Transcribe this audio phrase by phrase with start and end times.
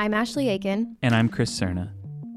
[0.00, 0.96] I'm Ashley Aiken.
[1.02, 1.90] And I'm Chris Cerna.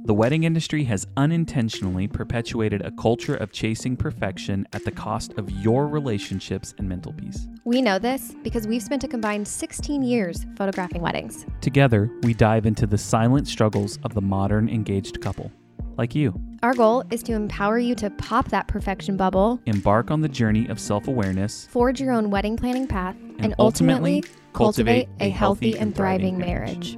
[0.05, 5.47] The wedding industry has unintentionally perpetuated a culture of chasing perfection at the cost of
[5.51, 7.47] your relationships and mental peace.
[7.63, 11.45] We know this because we've spent a combined 16 years photographing weddings.
[11.61, 15.51] Together, we dive into the silent struggles of the modern engaged couple,
[15.99, 16.33] like you.
[16.63, 20.67] Our goal is to empower you to pop that perfection bubble, Embark on the journey
[20.67, 25.23] of self awareness, forge your own wedding planning path, and, And ultimately, ultimately cultivate cultivate
[25.23, 26.97] a a healthy and and thriving thriving marriage.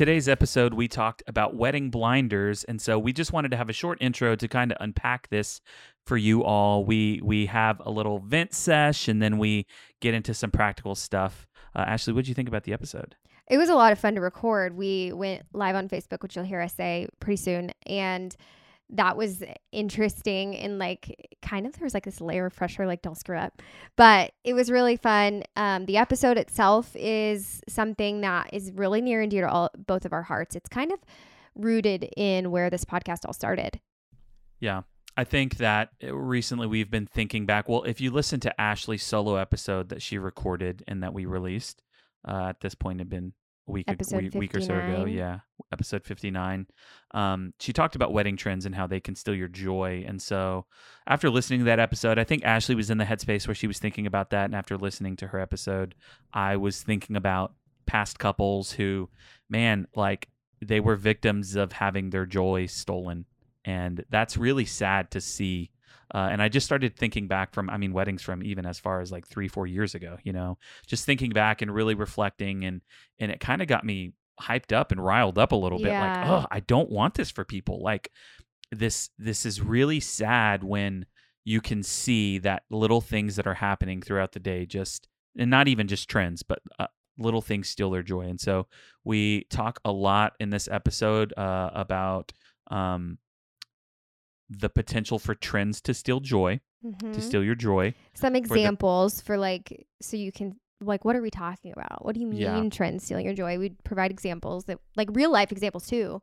[0.00, 3.72] Today's episode, we talked about wedding blinders, and so we just wanted to have a
[3.74, 5.60] short intro to kind of unpack this
[6.06, 6.86] for you all.
[6.86, 9.66] We we have a little vent sesh, and then we
[10.00, 11.46] get into some practical stuff.
[11.76, 13.14] Uh, Ashley, what did you think about the episode?
[13.46, 14.74] It was a lot of fun to record.
[14.74, 17.70] We went live on Facebook, which you'll hear us say pretty soon.
[17.84, 18.34] And
[18.92, 23.02] that was interesting and like kind of there was like this layer of pressure, like
[23.02, 23.62] don't screw up.
[23.96, 25.44] But it was really fun.
[25.56, 30.04] Um, the episode itself is something that is really near and dear to all both
[30.04, 30.56] of our hearts.
[30.56, 30.98] It's kind of
[31.54, 33.80] rooted in where this podcast all started.
[34.58, 34.82] Yeah.
[35.16, 37.68] I think that uh, recently we've been thinking back.
[37.68, 41.82] Well, if you listen to Ashley's solo episode that she recorded and that we released,
[42.26, 43.32] uh, at this point, had been
[43.70, 45.04] week, Episode week, week or so ago.
[45.04, 45.40] Yeah,
[45.72, 46.66] episode 59.
[47.12, 50.04] Um, she talked about wedding trends and how they can steal your joy.
[50.06, 50.66] And so
[51.06, 53.78] after listening to that episode, I think Ashley was in the headspace where she was
[53.78, 54.46] thinking about that.
[54.46, 55.94] And after listening to her episode,
[56.32, 57.54] I was thinking about
[57.86, 59.08] past couples who,
[59.48, 60.28] man, like
[60.60, 63.24] they were victims of having their joy stolen
[63.64, 65.70] and that's really sad to see.
[66.12, 69.00] Uh, and I just started thinking back from, I mean, weddings from even as far
[69.00, 70.18] as like three, four years ago.
[70.24, 72.80] You know, just thinking back and really reflecting, and
[73.18, 75.92] and it kind of got me hyped up and riled up a little bit.
[75.92, 77.82] Like, oh, I don't want this for people.
[77.82, 78.10] Like
[78.72, 81.06] this, this is really sad when
[81.44, 85.08] you can see that little things that are happening throughout the day, just
[85.38, 86.86] and not even just trends, but uh,
[87.18, 88.22] little things steal their joy.
[88.22, 88.66] And so
[89.04, 92.32] we talk a lot in this episode uh, about
[92.70, 93.18] um,
[94.50, 97.22] the potential for trends to steal joy, to Mhm.
[97.22, 97.94] steal your joy.
[98.14, 102.04] Some the- examples for like so you can like what are we talking about?
[102.04, 102.68] What do you mean Yeah.
[102.70, 103.58] trends stealing your joy?
[103.58, 106.20] We provide examples that like real life examples too.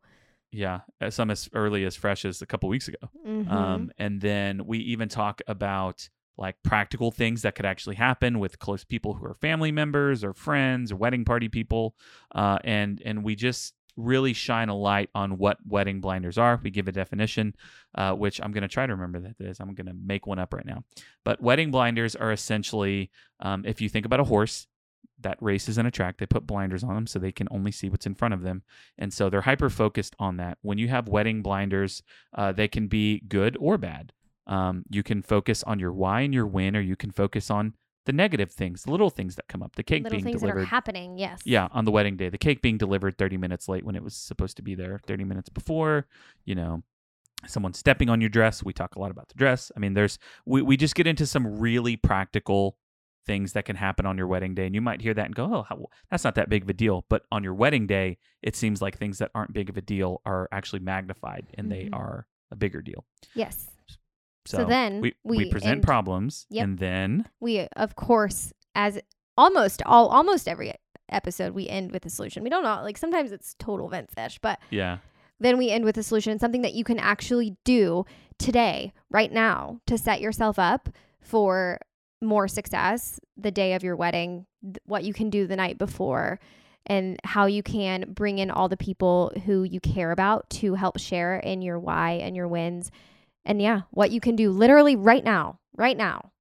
[0.51, 2.97] Yeah, uh, some as early as fresh as a couple weeks ago.
[3.25, 3.51] Mhm.
[3.51, 6.09] Um, and then we even talk about
[6.39, 10.33] like practical things that could actually happen with close people who are family members or
[10.33, 11.95] friends or wedding party people.
[12.33, 16.59] Uh, and and we just really shine a light on what wedding blinders are.
[16.63, 17.55] We give a definition,
[17.95, 19.59] uh, which I'm going to try to remember that is.
[19.59, 20.83] I'm going to make one up right now.
[21.25, 24.67] But wedding blinders are essentially, um, if you think about a horse
[25.19, 27.89] that races in a track, they put blinders on them so they can only see
[27.89, 28.61] what's in front of them.
[28.97, 30.59] And so they're hyper focused on that.
[30.61, 32.03] When you have wedding blinders,
[32.35, 34.13] uh, they can be good or bad.
[34.45, 37.73] Um, you can focus on your why and your win, or you can focus on
[38.07, 40.25] the negative things, the little things that come up, the cake being delivered.
[40.25, 41.17] Little being things that are happening.
[41.19, 41.41] Yes.
[41.45, 44.15] yeah, on the wedding day, the cake being delivered 30 minutes late when it was
[44.15, 46.07] supposed to be there 30 minutes before,
[46.45, 46.81] you know,
[47.45, 48.63] someone stepping on your dress.
[48.63, 49.71] We talk a lot about the dress.
[49.75, 52.77] I mean, there's, we, we just get into some really practical
[53.27, 54.65] things that can happen on your wedding day.
[54.65, 56.73] And you might hear that and go, oh, how, that's not that big of a
[56.73, 57.05] deal.
[57.09, 60.21] But on your wedding day, it seems like things that aren't big of a deal
[60.25, 61.93] are actually magnified and they Mhm.
[61.95, 63.03] are a bigger deal.
[63.35, 63.69] Yes.
[64.47, 66.63] So, So then we, we, we present problems Yep.
[66.63, 68.99] and then, We of course as
[69.37, 70.73] almost all almost every
[71.09, 72.43] episode we end with a solution.
[72.43, 74.97] We don't know like sometimes it's total vent fish, but yeah,
[75.39, 78.05] then we end with a solution, something that you can actually do
[78.39, 80.89] today, right now, to set yourself up
[81.21, 81.79] for
[82.21, 86.39] more success the day of your wedding, th- what you can do the night before,
[86.85, 90.97] and how you can bring in all the people who you care about to help
[90.99, 92.91] share in your why and your wins.
[93.47, 96.31] And yeah, what you can do literally right now, right now,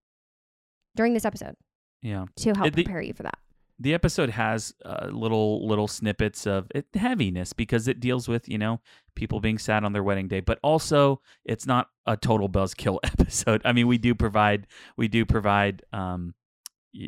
[0.95, 1.55] during this episode
[2.03, 2.27] yeah.
[2.37, 3.39] to help the- prepare you for that.
[3.79, 8.59] the episode has uh, little little snippets of it, heaviness because it deals with you
[8.59, 8.81] know
[9.15, 13.61] people being sad on their wedding day but also it's not a total buzzkill episode
[13.67, 14.67] i mean we do provide
[14.97, 16.33] we do provide um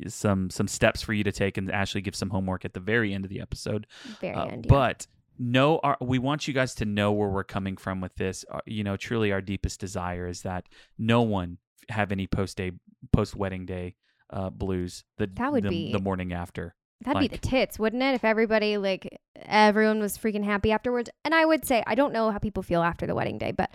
[0.07, 3.15] some some steps for you to take and ashley gives some homework at the very
[3.15, 3.87] end of the episode
[4.21, 4.67] Very Uh, end.
[4.67, 4.69] yeah.
[4.69, 5.07] but
[5.39, 8.61] no our, we want you guys to know where we're coming from with this Uh,
[8.67, 10.67] you know truly our deepest desire is that
[10.99, 11.59] no one
[11.89, 12.73] have any post day
[13.13, 13.95] post wedding day
[14.31, 16.75] uh, blues the That would the, be- the morning after
[17.05, 18.15] That'd be the tits, wouldn't it?
[18.15, 21.09] If everybody like everyone was freaking happy afterwards.
[21.25, 23.71] And I would say I don't know how people feel after the wedding day, but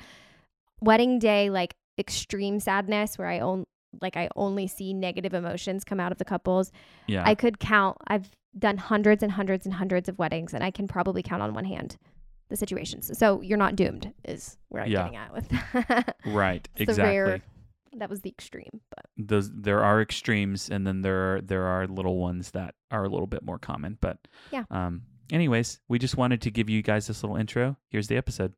[0.82, 3.66] wedding day like extreme sadness where I own
[4.02, 6.72] like I only see negative emotions come out of the couples.
[7.08, 10.72] yeah I could count I've done hundreds and hundreds and hundreds of weddings and I
[10.72, 11.98] can probably count on one hand
[12.50, 13.10] the situations.
[13.18, 15.04] So you're not doomed, is where I'm Yeah.
[15.04, 16.16] getting at with that.
[16.26, 16.68] Right.
[16.76, 17.04] Exactly.
[17.18, 17.42] rare-
[17.98, 21.86] that was the extreme, but those there are extremes and then there are there are
[21.88, 24.18] little ones that are a little bit more common but
[24.52, 24.64] Yeah.
[24.72, 28.54] um anyways we just wanted to give you guys this little intro here's the episode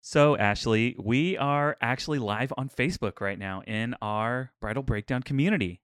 [0.00, 5.80] so ashley we are actually live on facebook right now in our bridal breakdown community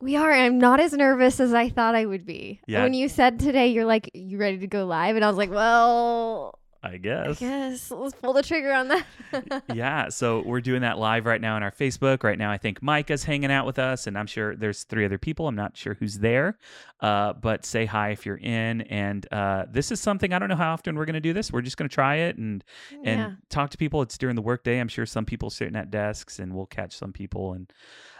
[0.00, 0.32] we are.
[0.32, 2.60] I'm not as nervous as I thought I would be.
[2.66, 2.82] Yeah.
[2.82, 5.16] When you said today, you're like, you ready to go live?
[5.16, 7.26] And I was like, well, i guess.
[7.28, 9.62] I guess let's pull the trigger on that.
[9.74, 12.82] yeah so we're doing that live right now on our facebook right now i think
[12.82, 15.94] micah's hanging out with us and i'm sure there's three other people i'm not sure
[15.94, 16.58] who's there
[17.00, 20.56] uh, but say hi if you're in and uh, this is something i don't know
[20.56, 22.64] how often we're going to do this we're just going to try it and
[23.04, 23.32] and yeah.
[23.50, 26.54] talk to people it's during the workday i'm sure some people sitting at desks and
[26.54, 27.70] we'll catch some people and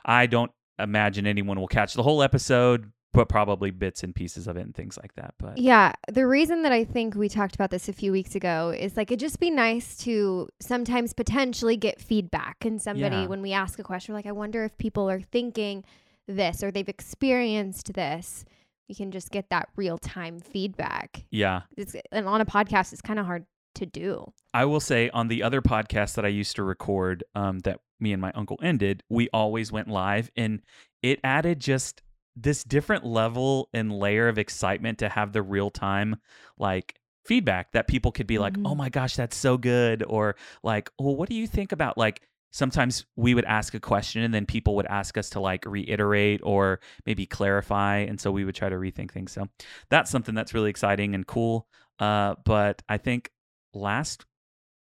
[0.04, 4.56] i don't imagine anyone will catch the whole episode but probably bits and pieces of
[4.56, 7.70] it and things like that but Yeah, the reason that I think we talked about
[7.70, 12.00] this a few weeks ago is like it'd just be nice to sometimes potentially get
[12.00, 12.64] feedback.
[12.64, 13.26] And somebody, Yeah.
[13.26, 15.82] when we ask a question, we're like, I wonder if people are thinking
[16.28, 18.44] this or they've experienced this.
[18.88, 21.24] We can just get that real time feedback.
[21.30, 23.44] yeah It's, and on a podcast, it's kind of hard
[23.76, 24.32] to do.
[24.54, 28.12] I will say on the other podcast that I used to record, um, that me
[28.12, 30.60] and my uncle ended, we always went live, and
[31.02, 32.02] it added just
[32.36, 36.16] this different level and layer of excitement to have the real time
[36.58, 36.94] like
[37.24, 38.66] feedback that people could be like, Mhm.
[38.66, 42.22] "Oh my gosh, that's so good," or like, "Well, what do you think about like?"
[42.52, 46.40] Sometimes we would ask a question and then people would ask us to like reiterate
[46.42, 47.98] or maybe clarify.
[47.98, 49.30] And so we would try to rethink things.
[49.30, 49.46] So
[49.88, 51.68] that's something that's really exciting and cool.
[52.00, 53.30] Uh, but I think
[53.72, 54.26] last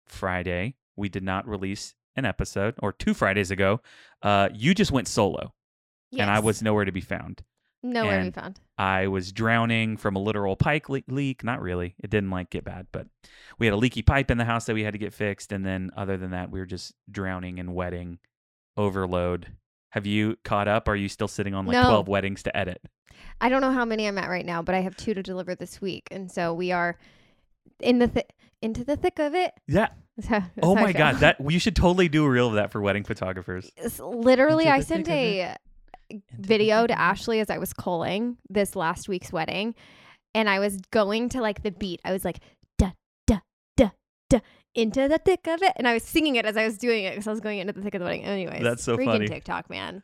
[0.08, 3.82] Friday we did not release an episode, or two Fridays ago,
[4.22, 5.54] uh, you just went solo,
[6.18, 7.44] and I was nowhere to be found.
[7.84, 8.60] nowhere to be found.
[8.78, 11.44] I was drowning from a literal pipe le- leak.
[11.44, 11.96] Not really.
[12.04, 13.08] It didn't like get bad, but
[13.58, 15.52] we had a leaky pipe in the house that we had to get fixed.
[15.52, 18.20] And then other than that, we were just drowning and wedding
[18.78, 19.48] overload.
[19.92, 20.88] Have you caught up?
[20.88, 21.84] Are you still sitting on like No.
[21.84, 22.82] 12 weddings to edit?
[23.40, 25.56] I don't know how many I'm at right now, but I have two to deliver
[25.56, 26.08] this week.
[26.12, 26.98] And so we are
[27.80, 28.24] in the thi-
[28.62, 29.54] into the thick of it.
[29.68, 29.90] Yeah.
[30.18, 30.94] That's how- that's Oh my.
[30.94, 31.18] God.
[31.18, 33.72] That you should totally do a reel of that for wedding photographers.
[33.78, 35.58] It's literally, I sent thick of it.
[36.14, 37.00] a video to.
[37.00, 39.74] Ashley as I was calling this last week's wedding,
[40.36, 42.02] and I was going to like the beat.
[42.04, 42.40] I was like,
[42.78, 42.92] da
[43.28, 43.40] da
[43.78, 43.92] da
[44.30, 44.40] da
[44.76, 47.12] into the thick of it, and I was singing it as I was doing it
[47.12, 48.24] because I was going into the thick of the wedding.
[48.24, 49.28] Anyways, That's so freaking funny.
[49.28, 50.04] TikTok, man.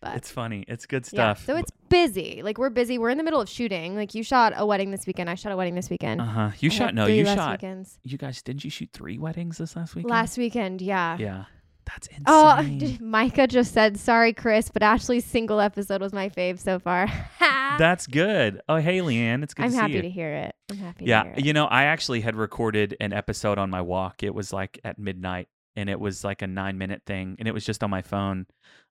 [0.00, 0.64] But It's funny.
[0.68, 1.46] It's good yeah, stuff.
[1.46, 2.42] so it's busy.
[2.42, 2.98] Like we're busy.
[2.98, 3.96] We're in the middle of shooting.
[3.96, 5.30] Like you shot a wedding this weekend.
[5.30, 6.20] I shot a wedding this weekend.
[6.20, 6.50] Uh huh.
[6.60, 7.06] You I shot no.
[7.06, 7.52] You shot.
[7.52, 7.98] weekends.
[8.04, 10.10] You guys didn't you shoot three weddings this last weekend?
[10.10, 11.16] Last weekend, yeah.
[11.18, 11.44] Yeah.
[11.86, 12.24] That's insane.
[12.26, 17.08] Oh, Micah just said, sorry, Chris, but Ashley's single episode was my fave so far.
[17.78, 18.60] That's good.
[18.68, 19.42] Oh, hey, Leanne.
[19.42, 20.54] It's good I'm to see happy to hear it.
[20.70, 21.44] I'm happy to yeah, hear it.
[21.44, 24.22] you know, I actually had recorded an episode on my walk.
[24.22, 27.52] It was like at midnight, and it was like a nine minute thing, and it
[27.52, 28.46] was just on my phone.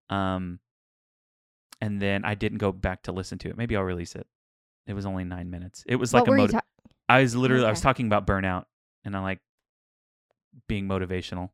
[0.10, 0.60] Um,
[1.82, 3.58] and then I didn't go back to listen to it.
[3.58, 4.28] Maybe I'll release it.
[4.88, 5.84] It was only nine minutes.
[5.88, 8.06] It was like what a were you motiv- ta- I was literally I was talking
[8.08, 8.66] about burnout,
[9.04, 9.40] and I like
[10.68, 11.50] being motivational.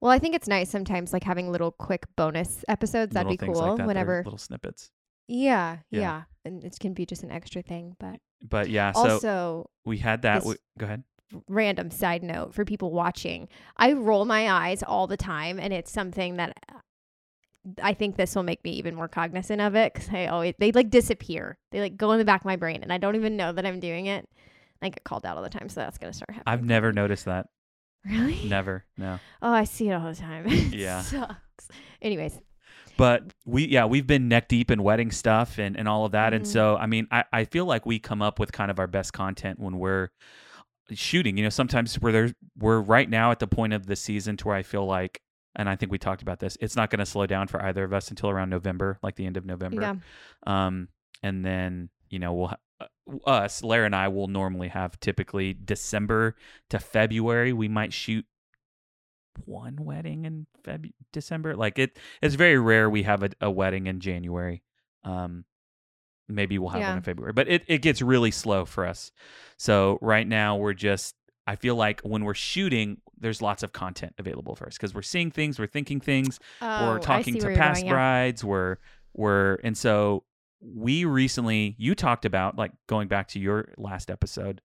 [0.00, 3.14] Well, I think it's nice sometimes, like having little quick bonus episodes.
[3.14, 3.60] That'd little be cool.
[3.62, 3.76] like that.
[3.78, 4.90] They're Whenever, little snippets.
[5.26, 6.00] yeah, Yeah.
[6.00, 7.96] yeah, and it can be just an extra thing.
[7.98, 10.44] But But yeah, so also, we had that.
[10.44, 11.02] We, go ahead.
[11.48, 15.90] random side note for people watching, I roll my eyes all the time, and it's
[15.90, 16.78] something that uh,
[17.82, 20.72] I think this will make me even more cognizant of it because I always they
[20.72, 21.58] like disappear.
[21.72, 23.64] They like go in the back of my brain, and I don't even know that
[23.66, 24.28] I'm doing it.
[24.80, 26.44] I get called out all the time, so that's gonna start happening.
[26.46, 27.46] I've never noticed that.
[28.04, 28.48] really.
[28.48, 28.84] Never.
[28.96, 29.18] No.
[29.42, 30.46] Oh, I see it all the time.
[30.72, 31.02] Yeah.
[31.02, 31.68] sucks.
[32.00, 32.38] Anyways,
[32.96, 36.32] but we yeah we've been neck deep in wedding stuff and, and all of that
[36.34, 36.48] and Mhm.
[36.48, 39.12] so i mean I, I feel like we come up with kind of our best
[39.12, 40.10] content when we're
[40.92, 44.36] shooting you know sometimes we're there we're right now at the point of the season
[44.38, 45.20] to where i feel like
[45.58, 47.84] and i think we talked about this it's not going to slow down for either
[47.84, 49.94] of us until around november like the end of november yeah.
[50.46, 50.88] um
[51.22, 52.86] and then you know we'll uh,
[53.26, 56.34] us lara and i will normally have typically december
[56.70, 58.24] to february we might shoot
[59.44, 63.86] one wedding in Feb- december like it it's very rare we have a, a wedding
[63.86, 64.62] in january
[65.04, 65.44] um
[66.28, 66.88] maybe we'll have Yeah.
[66.88, 69.12] one in february but it, it gets really slow for us
[69.56, 71.14] so right now we're just
[71.46, 75.02] i feel like when we're shooting there's lots of content available for us because we're
[75.02, 77.92] seeing things we're thinking things Oh, we're talking to past going, yeah.
[77.92, 78.76] brides we're
[79.14, 80.24] we're and so
[80.60, 84.60] we recently you talked about like going back to your last episode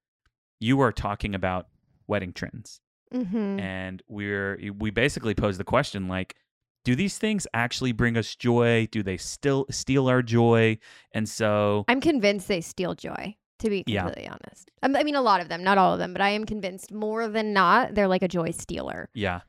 [0.60, 1.68] you were talking about
[2.08, 2.80] wedding trends
[3.14, 3.60] Mhm.
[3.62, 6.36] and we're we basically posed the question like
[6.84, 10.78] do these things actually bring us joy do they still steal our joy
[11.14, 13.36] and so I'm convinced they steal joy.
[13.64, 14.04] To be Yeah.
[14.04, 14.70] completely honest.
[14.84, 16.92] Um, I mean, a lot of them, not all of them, but I am convinced
[16.94, 19.10] more than not they're like a joy stealer.
[19.14, 19.42] Yeah.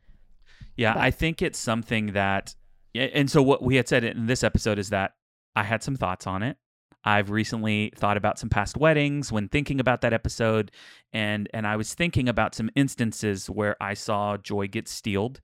[0.76, 2.54] Yeah, But- I think it's something that
[2.94, 5.12] yeah, and so what we had said in this episode is that
[5.56, 6.56] I had some thoughts on it.
[7.04, 10.70] I've recently thought about some past weddings when thinking about that episode
[11.12, 15.40] and and I was thinking about some instances where I saw joy get stealed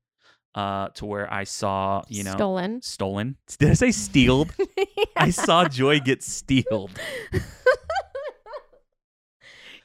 [0.55, 2.83] uh to where I saw, you know, Stolen.
[2.83, 3.37] stolen.
[3.59, 4.53] Did I say stealed?
[5.17, 6.91] I saw joy get stealed.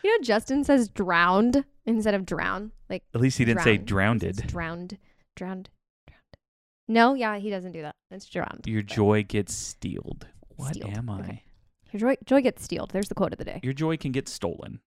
[0.06, 2.72] You know, Justin says drowned instead of drown.
[2.92, 4.22] Like At least he didn't say drowned.
[4.22, 4.48] He drowned.
[4.48, 4.98] drowned.
[5.36, 5.70] Drowned.
[6.08, 6.20] Drowned.
[6.88, 7.96] No, yeah, he doesn't do that.
[8.12, 8.66] It's drowned.
[8.68, 10.28] Your But joy gets stealed.
[10.58, 10.96] What Stealed.
[10.96, 11.20] am I?
[11.22, 11.44] Okay.
[11.92, 12.92] Your joy, joy gets stealed.
[12.92, 13.60] There's the quote of the day.
[13.64, 14.80] your joy can get stolen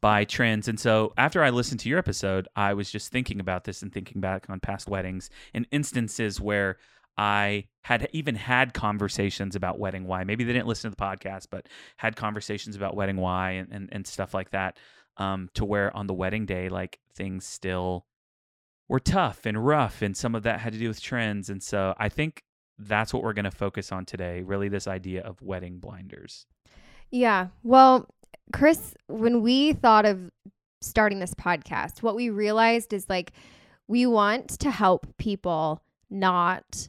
[0.00, 0.68] by trends.
[0.68, 3.92] And so after I listened to your episode, I was just thinking about this and
[3.92, 6.76] thinking back on past weddings and instances where
[7.16, 10.24] I had even had conversations about wedding why.
[10.24, 13.88] Maybe they didn't listen to the podcast, but had conversations about wedding why and, and,
[13.92, 14.78] and stuff like that.
[15.18, 18.06] Um, to where on the wedding day, like things still
[18.88, 21.50] were tough and rough, and some of that had to do with trends.
[21.50, 22.42] And so I think
[22.78, 26.46] that's what we're going to focus on today really, this idea of wedding blinders.
[27.10, 27.48] Yeah.
[27.62, 28.08] Well,
[28.52, 30.30] Chris, when we thought of
[30.80, 33.32] starting this podcast, what we realized is like
[33.86, 36.88] we want to help people not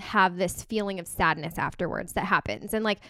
[0.00, 2.74] have this feeling of sadness afterwards that happens.
[2.74, 3.00] And like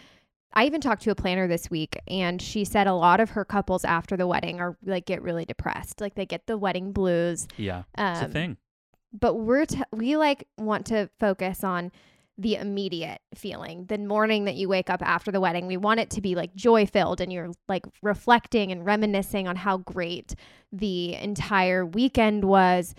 [0.55, 3.45] I even talked to a planner this week and she said a lot of her
[3.45, 6.01] couples after the wedding are like get really depressed.
[6.01, 7.47] Like they get the wedding blues.
[7.57, 8.57] Yeah, Um, it's a thing.
[9.13, 11.93] but we're t- we like want to focus on
[12.41, 16.09] the immediate feeling the morning that you wake up after the wedding we want it
[16.09, 20.37] to be like joy filled and you're like reflecting and reminiscing on how great
[20.71, 22.95] the entire weekend was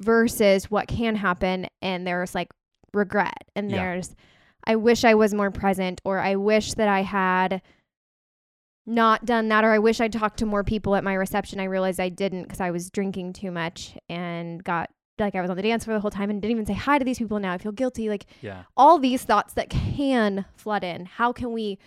[0.00, 2.48] versus what can happen and there's like
[2.96, 3.44] regret.
[3.54, 3.76] And Yeah.
[3.76, 4.14] there's
[4.64, 7.62] i wish i was more present or i wish that i had
[8.86, 11.60] not done that or i wish i talked to more people at my reception.
[11.60, 15.50] I realized i didn't because i was drinking too much and got like i was
[15.50, 17.38] on the dance floor the whole time and didn't even say hi to these people.
[17.38, 18.08] Now i feel guilty.
[18.08, 18.64] Like Yeah.
[18.76, 21.06] all these thoughts that can flood in.
[21.06, 21.78] How can we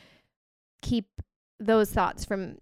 [0.81, 1.05] keep
[1.59, 2.57] those thoughts from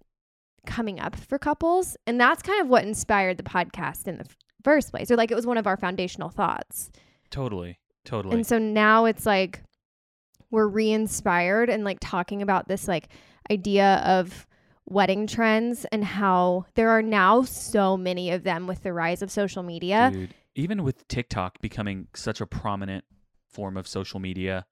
[0.66, 1.96] coming up for couples?
[2.06, 5.32] And that's kind of what inspired the podcast in the f- first place or like
[5.32, 6.92] it was one of our foundational thoughts.
[7.32, 7.80] Totally.
[8.08, 8.36] Totally.
[8.36, 9.62] and so now it's like
[10.50, 13.10] we're re-inspired and like talking about this like
[13.52, 14.48] idea of
[14.86, 19.30] wedding trends and how there are now so many of them with the rise of
[19.30, 20.12] social media.
[20.14, 23.04] Dude, even with TikTok becoming such a prominent
[23.52, 24.66] form of social media,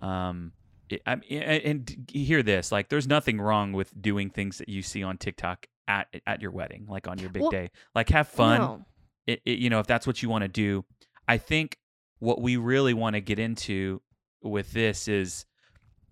[0.00, 0.52] um,
[0.88, 5.02] it, I, and, hear this: like, there's nothing wrong with doing things that you see
[5.02, 7.70] on TikTok at at your wedding, like on your big Well, day.
[7.94, 8.60] Like, have fun.
[8.60, 8.84] No.
[9.26, 10.84] It, it, you know, if that's what you want to do.
[11.26, 11.76] I think
[12.18, 14.02] what we really want to get into
[14.42, 15.46] with this is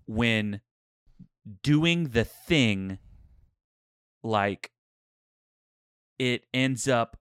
[0.05, 0.61] when
[1.63, 2.97] doing the thing
[4.23, 4.71] like
[6.19, 7.17] it ends up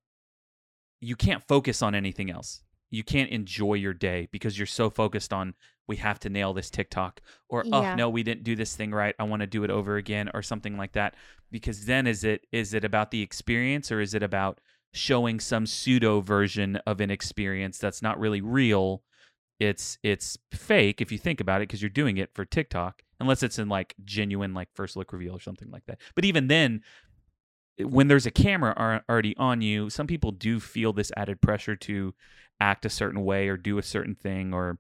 [1.01, 2.63] you can't focus on anything else.
[2.91, 5.55] You can't enjoy your day because you're so focused on
[5.89, 9.15] we have to nail this TikTok or oh no we didn't do this thing right.
[9.19, 11.15] I want to do it over again or something like that.
[11.51, 14.61] Because then is it is it about the experience or is it about
[14.97, 19.03] showing some pseudo version of an experience that's not really real?
[19.59, 23.43] It's it's fake if you think about it because you're doing it for TikTok unless
[23.43, 25.99] it's in like genuine like first look reveal or something like that.
[26.15, 26.83] But even then
[27.79, 32.15] when there's a camera already on you, some people do feel this added pressure to
[32.61, 34.79] act a certain way or do a certain thing or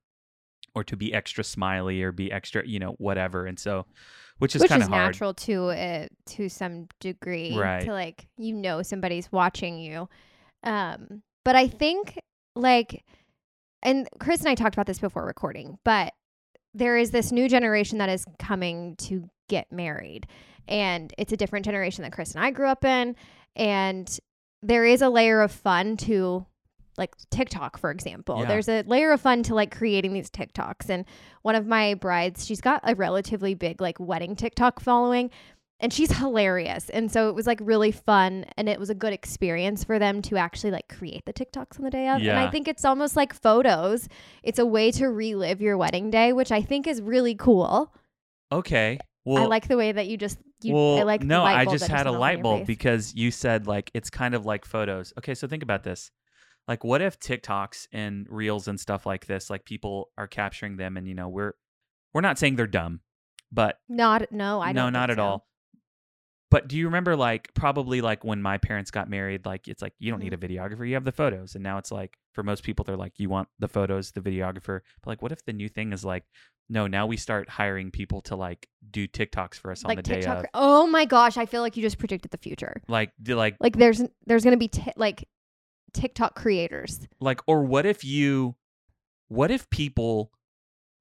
[0.77, 3.47] or to be extra smiley or be extra, you know, whatever.
[3.47, 3.87] And so
[4.39, 7.83] which is Which kind is of natural to uh, to some degree Right.
[7.87, 10.09] to like you know somebody's watching you.
[10.63, 12.21] Um but I think
[12.55, 13.03] like
[13.83, 16.13] and Chris and I talked about this before recording, but
[16.75, 20.27] there is this new generation that is coming to get married
[20.69, 23.17] and it's a different generation that Chris and I grew up in
[23.55, 24.19] and
[24.63, 26.45] there is a layer of fun to
[26.99, 28.41] like TikTok for example.
[28.41, 28.47] Yeah.
[28.47, 31.05] There's a layer of fun to like creating these TikToks and
[31.43, 35.31] one of my brides, she's got a relatively big like wedding TikTok following
[35.79, 36.89] and she's hilarious.
[36.91, 40.23] And so it was like really fun and it was a good experience for them
[40.23, 42.23] to actually like create the TikToks on the day of.
[42.23, 44.09] And I think it's almost like photos.
[44.43, 47.95] It's a way to relive your wedding day, which I think is really cool.
[48.51, 48.99] Okay.
[49.25, 51.65] Well, I like the way that you just you well, I like the no, I
[51.65, 54.47] just had a went off in light bulb because you said like it's kind of
[54.47, 55.13] like photos.
[55.19, 56.13] Okay, so think about this.
[56.69, 60.97] Like, what if TikToks and reels and stuff like this, like people are capturing them,
[60.97, 61.53] and you know, we're
[62.13, 63.01] we're not saying they're dumb,
[63.53, 65.47] but not no, I no, not at all.
[66.49, 69.95] But do you remember like probably like when my parents got married, like it's like
[69.99, 70.53] you don't need a Mm-hmm.
[70.53, 71.55] videographer, you have the photos.
[71.57, 74.81] And now it's like for most people they're like you want the photos, the videographer.
[75.03, 76.25] But like what if the new thing is like
[76.69, 80.03] no, now we start hiring people to like do TikToks for us on like the
[80.15, 80.45] day of.
[80.55, 82.81] Oh my gosh, I feel like you just predicted the future.
[82.89, 85.29] Like do like Like there's there's gonna be ti like
[85.93, 87.07] TikTok creators.
[87.21, 88.57] like or what if you
[89.29, 90.31] what if people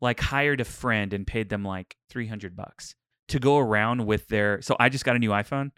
[0.02, 2.96] like hired a friend and paid them like 300 bucks
[3.28, 5.72] to go around with their so i just got a new iphone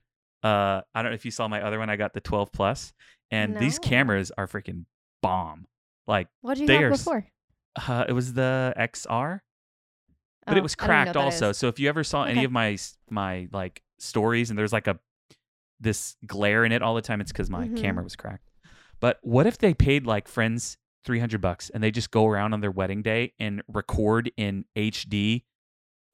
[0.44, 2.94] uh i don't know if you saw my other one i got the 12 plus
[3.32, 4.86] and these cameras are freaking
[5.22, 5.66] bomb
[6.08, 7.26] like What did you They have are before?
[7.88, 9.40] uh, it was the xr
[10.46, 12.24] but Oh, it was I don't even know cracked also so if you ever saw
[12.24, 12.78] any of my
[13.10, 15.00] my like stories and there's like a
[15.80, 17.76] this glare in it all the time it's because my Mhm.
[17.78, 18.47] camera was cracked
[19.00, 22.62] but what if they paid like friends 300 bucks and they just go around on
[22.62, 25.44] their wedding day and record in hd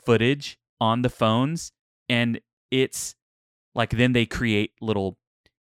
[0.05, 1.71] footage on the phones
[2.09, 2.39] and
[2.71, 3.15] it's
[3.75, 5.17] like then they create little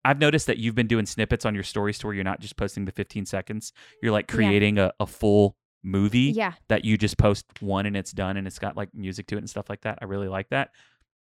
[0.03, 2.57] I've noticed that you've been doing snippets on your stories to where you're not just
[2.57, 3.71] posting the 15 seconds.
[4.01, 4.35] You're like Yeah.
[4.35, 6.53] creating a, a full movie Yeah.
[6.69, 9.39] that you just post one and it's done and it's got like music to it
[9.39, 9.99] and stuff like that.
[10.01, 10.71] I really like that.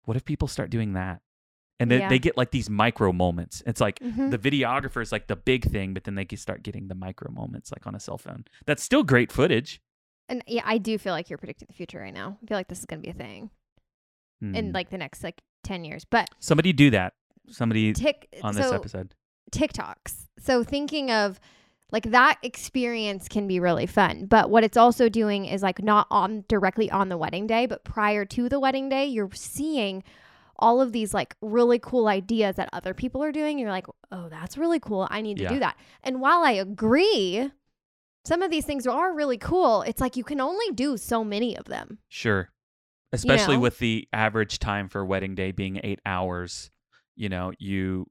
[0.04, 1.22] What if people start doing that?
[1.80, 2.08] And then Yeah.
[2.08, 3.62] they get like these micro moments.
[3.66, 4.30] It's like Mhm.
[4.32, 7.30] the videographer is like the big thing, but then they can start getting the micro
[7.30, 8.44] moments like on a cell phone.
[8.66, 9.80] That's still great footage.
[10.28, 12.36] And yeah, I do feel like you're predicting the future right now.
[12.42, 13.50] I feel like this is gonna be a thing
[14.40, 14.72] in Hmm.
[14.72, 16.04] like the next like ten years.
[16.04, 17.14] But Somebody do that.
[17.48, 19.14] Somebody tick on this so episode.
[19.52, 20.26] TikToks.
[20.38, 21.40] So thinking of
[21.90, 24.26] like that experience can be really fun.
[24.26, 27.84] But what it's also doing is like not on directly on the wedding day, but
[27.84, 30.04] prior to the wedding day, you're seeing
[30.58, 33.58] all of these like really cool ideas that other people are doing.
[33.58, 35.06] You're like, oh, that's really cool.
[35.10, 35.48] I need to Yeah.
[35.50, 35.76] do that.
[36.02, 37.50] And while I agree,
[38.24, 39.82] some of these things are really cool.
[39.82, 41.98] It's like you can only do so many of them.
[42.08, 42.50] Sure.
[43.12, 43.60] Especially know?
[43.62, 46.70] with the average time for wedding day being eight hours,
[47.16, 48.06] you know, you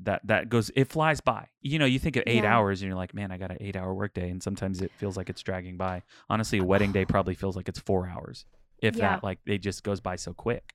[0.00, 1.48] that that goes it flies by.
[1.60, 2.56] You know, you think of eight Yeah.
[2.56, 5.16] hours and you're like, man, I got an eight hour workday, and sometimes it feels
[5.16, 6.02] like it's dragging by.
[6.30, 8.46] Honestly, a wedding day probably feels like it's four hours,
[8.78, 9.10] if Yeah.
[9.16, 9.24] that.
[9.24, 10.72] Like it just goes by so quick.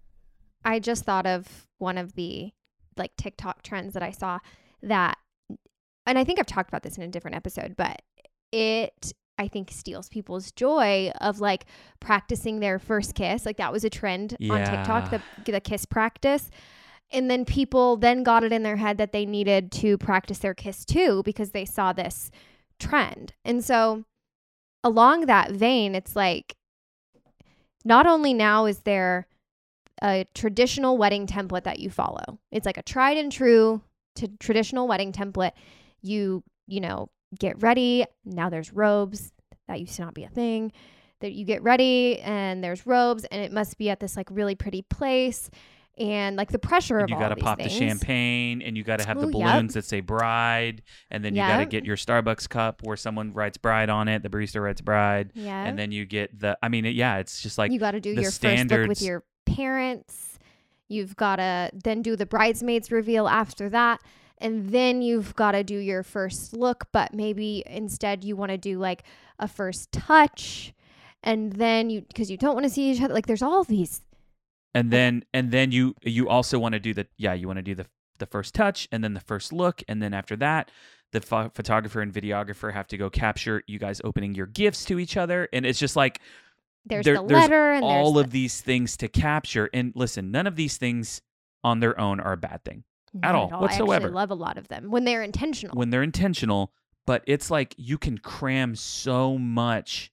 [0.67, 2.51] I just thought of one of the
[2.97, 4.39] like TikTok trends that I saw
[4.83, 5.17] that,
[6.05, 8.01] and I think I've talked about this in a different episode, but
[8.51, 11.67] it I think steals people's joy of like
[12.01, 13.45] practicing their first kiss.
[13.45, 16.51] Like that was a trend on TikTok, the the kiss practice.
[17.11, 20.53] And then people then got it in their head that they needed to practice their
[20.53, 22.29] kiss too because they saw this
[22.77, 23.35] trend.
[23.45, 24.03] And so
[24.83, 26.57] along that vein, it's like
[27.85, 29.27] not only now is there
[30.01, 32.39] a traditional wedding template that you follow.
[32.51, 33.81] It's like a tried and true
[34.15, 35.51] to traditional wedding template.
[36.01, 38.05] You, you know, get ready.
[38.25, 39.31] Now there's robes.
[39.67, 40.71] That used to not be a thing.
[41.21, 44.55] That you get ready and there's robes and it must be at this like really
[44.55, 45.49] pretty place.
[45.97, 48.99] And like the pressure And of you got to pop the champagne, and you got
[48.99, 49.53] to have the Ooh, yep.
[49.53, 53.33] balloons that say bride, and then you got to get your Starbucks cup where someone
[53.33, 55.63] writes bride on it, the barista writes bride, Yeah.
[55.63, 56.55] and then you get the.
[56.61, 58.87] I mean, it, yeah, it's just like you got to do the your first look
[58.87, 60.37] with your parents.
[60.87, 64.01] You've got to then do the bridesmaids reveal after that.
[64.37, 68.57] And then you've got to do your first look, but maybe instead you want to
[68.57, 69.03] do like
[69.39, 70.73] a first touch.
[71.23, 73.13] And then you, because you don't want to see each other.
[73.13, 74.01] Like there's all these.
[74.75, 77.63] and then and then you you also want to do the yeah you want to
[77.63, 77.85] do the
[78.19, 80.69] the first touch and then the first look and then after that
[81.13, 84.99] the pho- photographer and videographer have to go capture you guys opening your gifts to
[84.99, 86.19] each other and it's just like
[86.87, 90.31] There's There- the there's letter and all there's of these things to capture and listen
[90.31, 91.21] none of these things
[91.63, 92.83] on their own are a bad thing
[93.23, 93.93] at all, I whatsoever.
[94.07, 95.75] actually love a lot of them when they're intentional.
[95.77, 96.71] when they're intentional
[97.05, 100.11] but it's like you can cram so much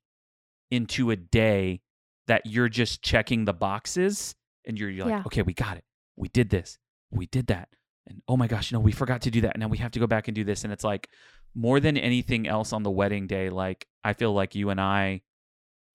[0.70, 1.80] into a day
[2.26, 4.34] that you're just checking the boxes
[4.66, 5.22] and you're, you're like Yeah.
[5.26, 5.84] okay we got it
[6.16, 6.78] we did this
[7.10, 7.68] we did that
[8.06, 9.98] and oh my gosh no we forgot to do that And now we have to
[10.00, 11.08] go back and do this and it's like
[11.54, 15.20] more than anything else on the wedding day like i feel like you and i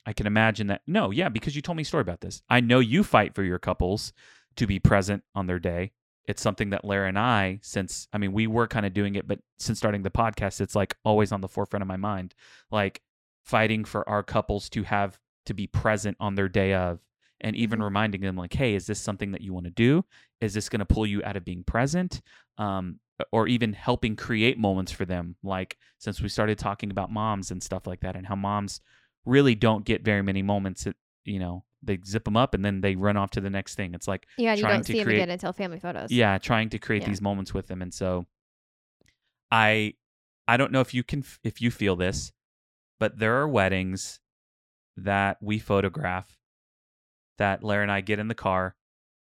[0.09, 2.59] i can imagine that no yeah because you told me a story about this i
[2.59, 4.11] know you fight for your couples
[4.55, 5.91] to be present on their day
[6.25, 9.27] it's something that Lara and I, since I mean, we were kind of doing it,
[9.27, 12.35] but since starting the podcast, it's like always on the forefront of my mind,
[12.69, 13.01] like
[13.45, 15.17] fighting for our couples to have
[15.47, 16.99] to be present on their day of,
[17.41, 17.85] and even Mhm.
[17.85, 20.05] reminding them, like, hey, is this something that you want to do?
[20.39, 22.21] Is this going to pull you out of being present?
[22.59, 22.99] Um,
[23.31, 27.63] or even helping create moments for them, like since we started talking about moms and
[27.63, 28.81] stuff like that, and how moms
[29.25, 30.83] really don't get very many moments.
[30.85, 33.75] That, you know, they zip them up and then they run off to the next
[33.75, 33.93] thing.
[33.93, 36.11] It's like yeah, you don't to see them again until family photos.
[36.11, 37.09] yeah trying to create Yeah.
[37.09, 38.25] these moments with them and so
[39.51, 39.93] i
[40.47, 42.31] i don't know if you can if you feel this
[42.99, 44.19] but there are weddings
[44.97, 46.37] that we photograph
[47.37, 48.75] that Lara and I get in the car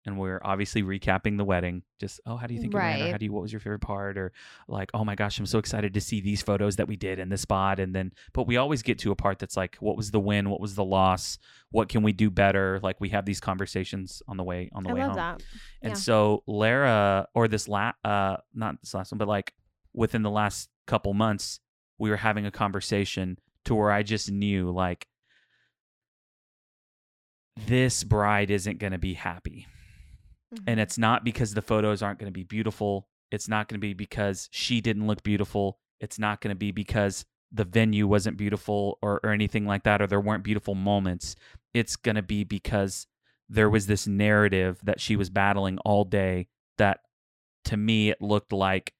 [0.06, 1.82] and we're obviously recapping the wedding.
[1.98, 3.00] Just, oh, how do you think it went?
[3.00, 3.12] Or Right.
[3.12, 4.16] how do you, what was your favorite part?
[4.16, 4.32] Or
[4.66, 7.28] like, oh my gosh, I'm so excited to see these photos that we did in
[7.28, 7.78] this spot.
[7.78, 10.48] And then, but we always get to a part that's like, what was the win?
[10.48, 11.36] What was the loss?
[11.70, 12.80] What can we do better?
[12.82, 15.16] Like we have these conversations on the way, on the I way love home.
[15.16, 15.42] that.
[15.82, 15.94] And Yeah.
[15.96, 19.52] so Lara, or this la uh, not this last one, but like
[19.92, 21.60] within the last couple months,
[21.98, 25.06] we were having a conversation to where I just knew like
[27.66, 29.66] this bride isn't going to be happy.
[30.54, 30.64] Mm-hmm.
[30.66, 33.08] And it's not because the photos aren't going to be beautiful.
[33.30, 35.78] It's not going to be because she didn't look beautiful.
[36.00, 40.00] It's not going to be because the venue wasn't beautiful or, or anything like that,
[40.00, 41.36] or there weren't beautiful moments.
[41.74, 43.06] It's going to be because
[43.48, 46.46] there was this narrative that she was battling all day
[46.78, 47.00] that
[47.64, 48.94] to me it looked like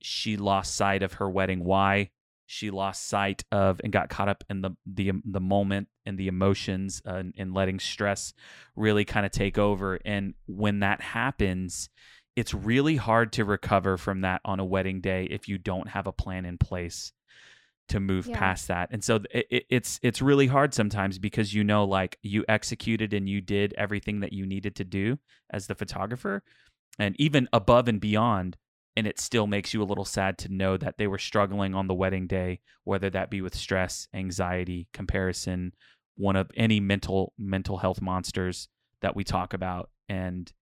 [0.00, 2.10] she lost sight of her wedding why
[2.46, 6.28] she lost sight of and got caught up in the the the moment and the
[6.28, 8.34] emotions uh, and, and letting stress
[8.76, 9.98] really kind of take over.
[10.04, 11.88] And when that happens
[12.36, 16.08] it's really hard to recover from that on a wedding day if you don't have
[16.08, 17.12] a plan in place
[17.88, 18.38] to move Yeah.
[18.38, 18.88] past that.
[18.90, 23.12] And so it, it, it's it's really hard sometimes because you know like you executed
[23.14, 25.18] and you did everything that you needed to do
[25.50, 26.42] as the photographer.
[26.98, 28.56] And even above and beyond
[28.96, 31.86] and it still makes you a little sad to know that they were struggling on
[31.86, 35.72] the wedding day whether that be with stress anxiety comparison
[36.16, 38.68] one of any mental mental health monsters
[39.02, 40.52] that we talk about and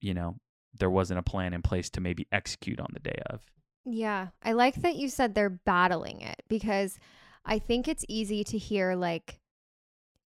[0.00, 0.36] you know
[0.78, 3.40] there wasn't a plan in place to maybe execute on the day of
[3.84, 4.28] Yeah.
[4.42, 6.98] I like that you said they're battling it because
[7.44, 9.40] I think it's easy to hear, like,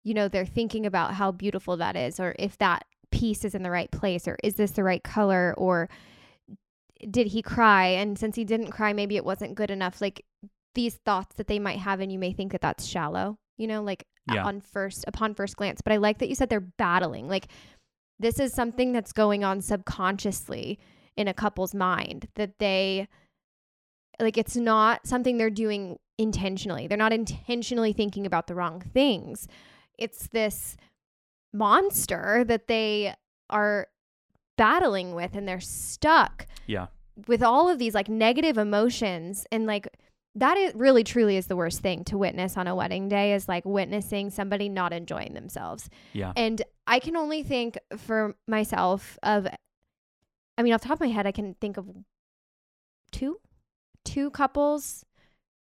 [0.03, 3.63] you know, they're thinking about how beautiful that is, or if that piece is in
[3.63, 5.89] the right place, or is this the right color, or
[7.11, 7.87] did he cry?
[7.89, 10.01] And since he didn't cry, maybe it wasn't good enough.
[10.01, 10.25] Like,
[10.75, 13.83] these thoughts that they might have, and you may think that that's shallow, you know,
[13.83, 14.45] like Yeah.
[14.45, 15.81] on first, upon first glance.
[15.83, 17.29] But I like that you said they're battling.
[17.29, 17.49] Like,
[18.19, 20.79] this is something that's going on subconsciously
[21.17, 23.09] in a couple's mind that they
[24.21, 26.87] like it's not something they're doing intentionally.
[26.87, 29.49] They're not intentionally thinking about the wrong things.
[29.99, 30.77] It's this
[31.53, 33.15] monster that they
[33.51, 33.89] are
[34.57, 36.87] battling with and they're stuck yeah
[37.27, 39.89] with all of these like negative emotions and like
[40.35, 43.49] that is really truly is the worst thing to witness on a wedding day is
[43.49, 45.91] like witnessing somebody not enjoying themselves.
[46.13, 49.47] yeah And I can only think for myself of,
[50.57, 51.87] I mean, off the top of my head, I can think of
[53.11, 53.39] two,
[54.05, 55.05] two couples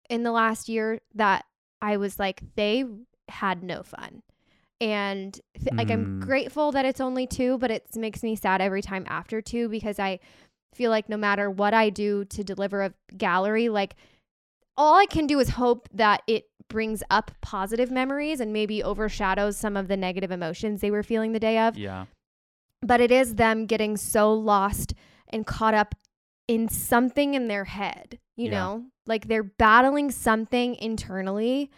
[0.09, 1.45] in the last year that
[1.81, 2.85] I was like, they
[3.29, 4.23] had no fun.
[4.81, 6.19] And th- like, I'm Mm.
[6.19, 9.99] grateful that it's only two, but it makes me sad every time after two because
[9.99, 10.19] I
[10.73, 13.95] feel like no matter what I do to deliver a gallery, like,
[14.77, 19.55] all I can do is hope that it brings up positive memories and maybe overshadows
[19.55, 21.77] some of the negative emotions they were feeling the day of.
[21.77, 22.05] yeah
[22.81, 24.93] But it is them getting so lost
[25.29, 25.95] and caught up
[26.47, 28.51] in something in their head, you Yeah.
[28.51, 28.85] know?
[29.07, 31.71] Like they're battling something internally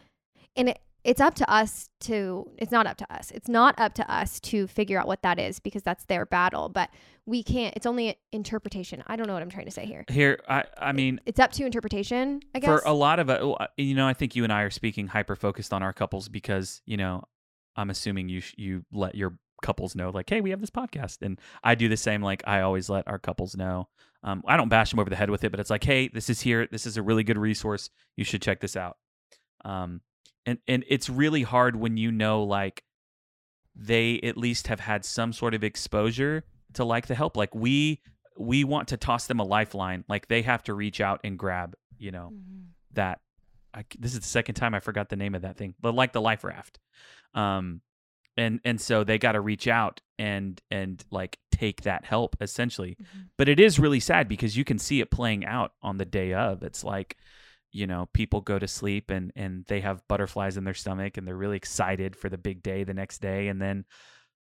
[0.55, 3.31] and it it's up to us to it's not up to us.
[3.31, 6.67] It's not up to us to figure out what that is because that's their battle,
[6.69, 6.89] but
[7.25, 9.03] we can't it's only interpretation.
[9.07, 10.03] I don't know what I'm trying to say here.
[10.09, 12.67] here i i mean It's up to interpretation, I guess.
[12.69, 13.41] for a lot of it
[13.77, 16.81] you know i think you and i are speaking hyper focused on our couples because
[16.85, 17.23] you know
[17.75, 21.17] i'm assuming you sh- you let your couples know like hey we have this podcast
[21.21, 23.87] and i do the same like i always let our couples know
[24.23, 26.29] um, i don't bash them over the head with it but it's like hey this
[26.29, 28.97] is here this is a really good resource you should check this out
[29.65, 30.01] um,
[30.45, 32.83] and and it's really hard when you know like
[33.75, 38.01] they at least have had some sort of exposure to like the help like we
[38.37, 41.75] we want to toss them a lifeline like they have to reach out and grab
[41.97, 42.67] you know Mhm.
[42.93, 43.21] that
[43.73, 46.11] I, this is the second time I forgot the name of that thing, but like
[46.11, 46.79] the life raft.
[47.35, 47.81] Um,
[48.35, 52.95] and and so they got to reach out and and like take that help essentially.
[52.99, 53.29] Mhm.
[53.37, 56.33] But it is really sad because you can see it playing out on the day
[56.33, 56.63] of.
[56.63, 57.17] It's like,
[57.77, 61.27] you know, people go to sleep and and they have butterflies in their stomach and
[61.27, 63.85] they're really excited for the big day the next day and then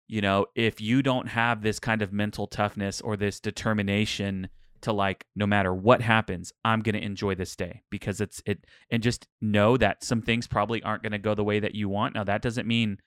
[0.08, 4.50] you know, if you don't have this kind of mental toughness or this determination
[4.82, 8.66] to like no matter what happens, I'm going to enjoy this day because it's it
[8.92, 11.90] and just know that some things probably aren't going to go the way that you
[11.90, 12.14] want.
[12.14, 13.00] Now that doesn't mean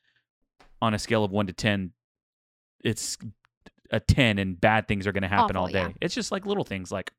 [0.82, 1.92] on a scale of 1 to 10
[2.84, 3.16] it's
[3.90, 5.88] a 10 and bad things are going to happen Awful, all day.
[5.88, 5.92] yeah.
[6.00, 7.12] It's just like little things like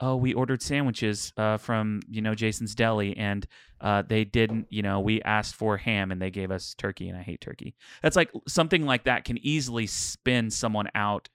[0.00, 3.46] oh, we ordered sandwiches uh, from you know Jason's Deli, and
[3.80, 4.66] uh, they didn't.
[4.70, 7.74] You know, we asked for ham, and they gave us turkey, and I hate turkey.
[8.02, 11.28] That's like something like that can easily spin someone out.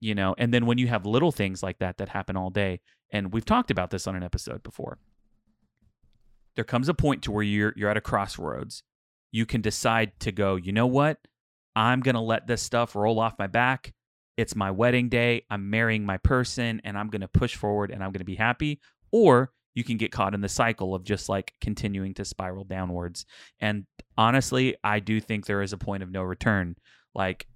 [0.00, 2.80] You know, and then when you have little things like that that happen all day,
[3.12, 4.98] and we've talked about this on an episode before,
[6.56, 8.82] there comes a point to where you're you're at a crossroads.
[9.32, 10.56] You can decide to go.
[10.56, 11.18] You know what?
[11.76, 13.92] I'm going to let this stuff roll off my back.
[14.36, 15.44] It's my wedding day.
[15.50, 18.36] I'm marrying my person and I'm going to push forward and I'm going to be
[18.36, 18.80] happy.
[19.12, 23.26] Or you can get caught in the cycle of just like continuing to spiral downwards.
[23.60, 26.76] And honestly, I do think there is a point of no return.
[27.14, 27.46] Like,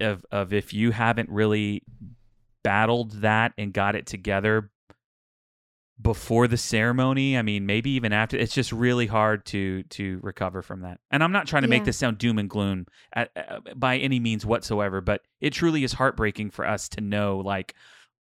[0.00, 1.82] of, of if you haven't really
[2.62, 4.70] battled that and got it together
[6.00, 10.62] before the ceremony i mean maybe even after it's just really hard to to recover
[10.62, 13.58] from that and i'm not trying to make this sound doom and gloom at, uh,
[13.74, 17.74] by any means whatsoever but it truly is heartbreaking for us to know like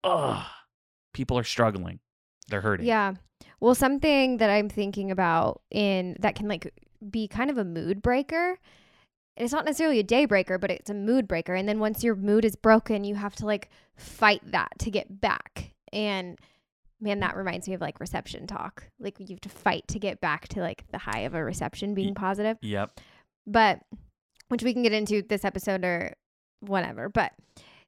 [0.04, 0.46] oh
[1.12, 1.98] people are struggling
[2.48, 3.14] they're hurting Yeah.
[3.60, 6.72] Well, something that I'm thinking about in that can like
[7.10, 8.58] be kind of a mood breaker.
[9.36, 11.54] It's not necessarily a day breaker, but it's a mood breaker.
[11.54, 15.20] And then once your mood is broken, you have to like fight that to get
[15.20, 15.72] back.
[15.92, 16.38] And
[17.00, 18.88] man, that reminds me of like reception talk.
[18.98, 21.94] Like you have to fight to get back to like the high of a reception
[21.94, 22.56] being positive.
[22.62, 22.98] yep
[23.46, 23.80] But
[24.48, 26.14] which we can get into this episode or
[26.60, 27.08] whatever.
[27.08, 27.32] But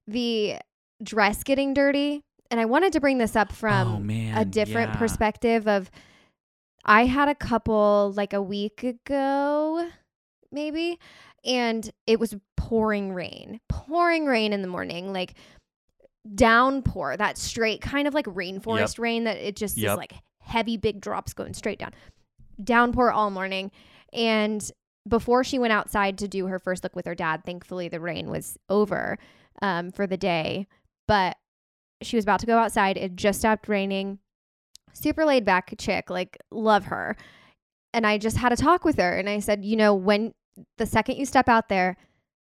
[0.06, 0.56] the
[1.02, 2.22] dress getting dirty.
[2.50, 4.98] And I wanted to bring this up from oh man a different yeah.
[4.98, 5.90] perspective of
[6.84, 9.88] I had a couple like a week ago
[10.50, 10.98] maybe
[11.44, 13.60] and it was pouring rain.
[13.68, 15.34] Pouring rain in the morning like
[16.34, 19.90] downpour, that straight kind of like rainforest rain that it just Yep.
[19.92, 21.92] is like heavy big drops going straight down.
[22.62, 23.70] Downpour all morning
[24.12, 24.70] and
[25.08, 28.28] before she went outside to do her first look with her dad, thankfully the rain
[28.30, 29.18] was over
[29.62, 30.66] um, for the day.
[31.06, 31.36] But
[32.02, 32.96] she was about to go outside.
[32.96, 34.18] It just stopped raining.
[34.92, 37.16] Super laid back chick, like love her.
[37.94, 40.34] And I just had a talk with her and I said, you know, when
[40.76, 41.96] the second you step out there,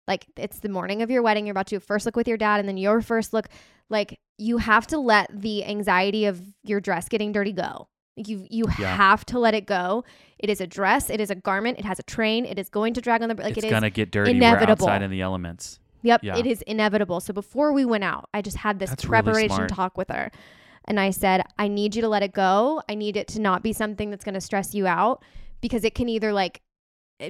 [0.07, 2.61] like it's the morning of your wedding, you're about to first look with your dad
[2.61, 3.49] and then your first look,
[3.88, 7.88] like you have to let the anxiety of your dress getting dirty go.
[8.17, 8.95] Like you you Yeah.
[8.97, 10.05] have to let it go.
[10.38, 12.95] It is a dress, it is a garment, it has a train, it is going
[12.95, 14.87] to drag on the like it's it is gonna get dirty inevitable.
[14.87, 16.37] we're outside in the elements Yep, Yeah.
[16.37, 17.21] it is inevitable.
[17.21, 19.71] So before we went out, I just had this That's preparation smart.
[19.71, 20.31] talk with her.
[20.85, 22.83] And I said, I need you to let it go.
[22.90, 25.25] I need it to not be something that's going to stress you out
[25.62, 26.61] because it can either like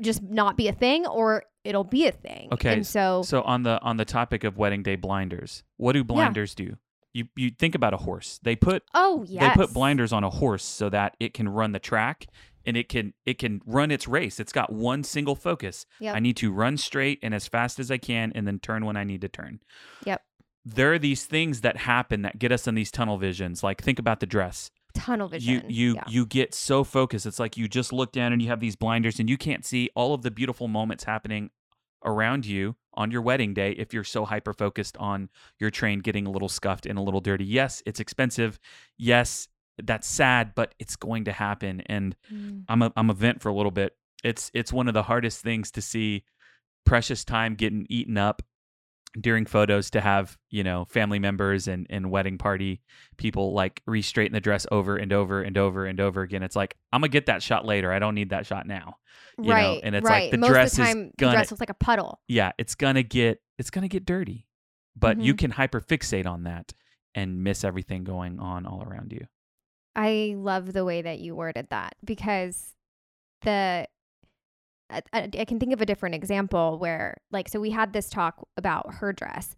[0.00, 2.48] just not be a thing or it'll be a thing.
[2.52, 6.04] Okay, And so, So on the on the topic of wedding day blinders, what do
[6.04, 6.76] blinders do?
[7.12, 8.40] You you think about a horse.
[8.42, 9.42] They put oh, yes.
[9.56, 12.26] they put blinders on a horse so that it can run the track
[12.66, 14.40] and it can it can run its race.
[14.40, 15.86] It's got one single focus.
[16.00, 16.16] Yep.
[16.16, 18.96] I need to run straight and as fast as I can and then turn when
[18.96, 19.60] I need to turn.
[20.04, 20.22] Yep.
[20.64, 23.62] There are these things that happen that get us in these tunnel visions.
[23.62, 24.70] Like think about the dress.
[24.94, 25.64] Tunnel You vision.
[25.68, 26.04] you Yeah.
[26.08, 27.26] you get so focused.
[27.26, 29.90] It's like you just look down and you have these blinders and you can't see
[29.94, 31.50] all of the beautiful moments happening
[32.04, 35.28] around you on your wedding day if you're so hyper focused on
[35.58, 37.44] your train getting a little scuffed and a little dirty.
[37.44, 38.58] Yes, it's expensive.
[38.98, 39.48] Yes,
[39.82, 41.80] that's sad, but it's going to happen.
[41.86, 42.64] And Mm.
[42.68, 43.96] I'm a I'm a vent for a little bit.
[44.22, 46.24] It's it's one of the hardest things to see
[46.86, 48.42] precious time getting eaten up
[49.20, 52.82] during photos to have you know family members and and wedding party
[53.16, 56.76] people like re-straighten the dress over and over and over and over again it's like
[56.92, 58.96] i'm gonna get that shot later i don't need that shot now
[59.38, 59.80] you know, right.
[59.84, 61.74] and it's like the Most dress of the is gonna- the dress looks like a
[61.74, 62.20] puddle.
[62.26, 64.48] yeah it's gonna get it's gonna get dirty
[64.96, 65.38] but you Mhm.
[65.38, 66.72] can hyper fixate on that
[67.14, 69.26] and miss everything going on all around you
[69.96, 72.74] I love the way that you worded that because
[73.42, 73.86] the
[74.90, 78.46] I, I can think of a different example where like so we had this talk
[78.56, 79.54] about her dress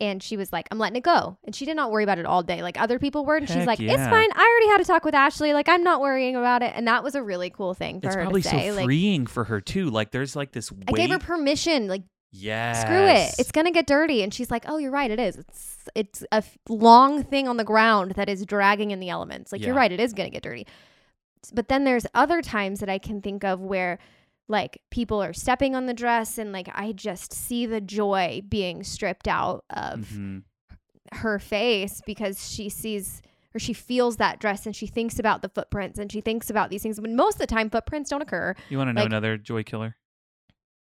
[0.00, 2.26] and she was like I'm letting it go and she did not worry about it
[2.26, 4.80] all day like other people were and she's Heck like it's fine I already had
[4.80, 7.50] a talk with Ashley like I'm not worrying about it and that was a really
[7.50, 10.10] cool thing for it's her probably to say so like freeing for her too like
[10.10, 12.72] there's like this weight I gave her permission like yeah.
[12.72, 15.76] screw it it's gonna get dirty and she's like oh you're right it is it's
[15.94, 19.60] it's a f- long thing on the ground that is dragging in the elements like
[19.60, 20.66] you're right it is gonna get dirty.
[21.54, 23.98] But then there's other times that i can think of where
[24.50, 28.82] like people are stepping on the dress and like i just see the joy being
[28.82, 30.42] stripped out of Mhm.
[31.12, 33.22] her face because she sees
[33.54, 36.68] or she feels that dress and she thinks about the footprints and she thinks about
[36.70, 39.06] these things but most of the time footprints don't occur you want to know Like-
[39.10, 39.96] another joy killer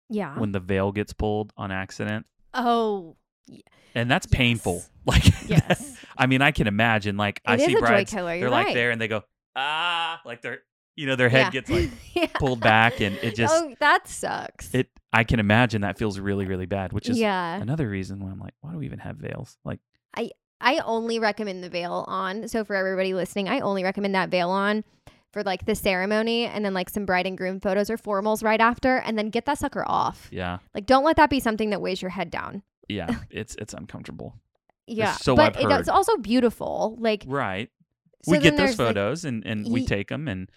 [0.08, 3.16] yeah when the veil gets pulled on accident oh
[3.46, 3.60] Yeah.
[3.94, 4.36] and that's Yes.
[4.36, 7.86] painful like yes i mean i can imagine like i It is see a joy
[7.86, 8.74] brides they're like right.
[8.74, 9.22] there and they go
[9.56, 10.60] ah like their
[10.96, 11.50] you know their head Yeah.
[11.50, 12.26] gets like Yeah.
[12.34, 14.72] pulled back and it just oh, that sucks.
[14.74, 17.60] it i can imagine that feels really really bad which is yeah.
[17.60, 19.80] another reason why i'm like why do we even have veils like
[20.16, 20.30] I
[20.60, 22.48] i only recommend the veil on.
[22.48, 24.82] So for everybody listening, I only recommend that veil on
[25.32, 28.60] for like the ceremony and then like some bride and groom photos or formals right
[28.60, 30.28] after and then get that sucker off.
[30.32, 32.62] yeah Like don't let that be something that weighs your head down.
[32.88, 34.34] yeah it's it's uncomfortable
[34.86, 35.12] Yeah.
[35.16, 36.96] so but it- it's also beautiful.
[36.98, 37.68] Like right
[38.22, 40.50] so we get those there's, like, photos and and we take them and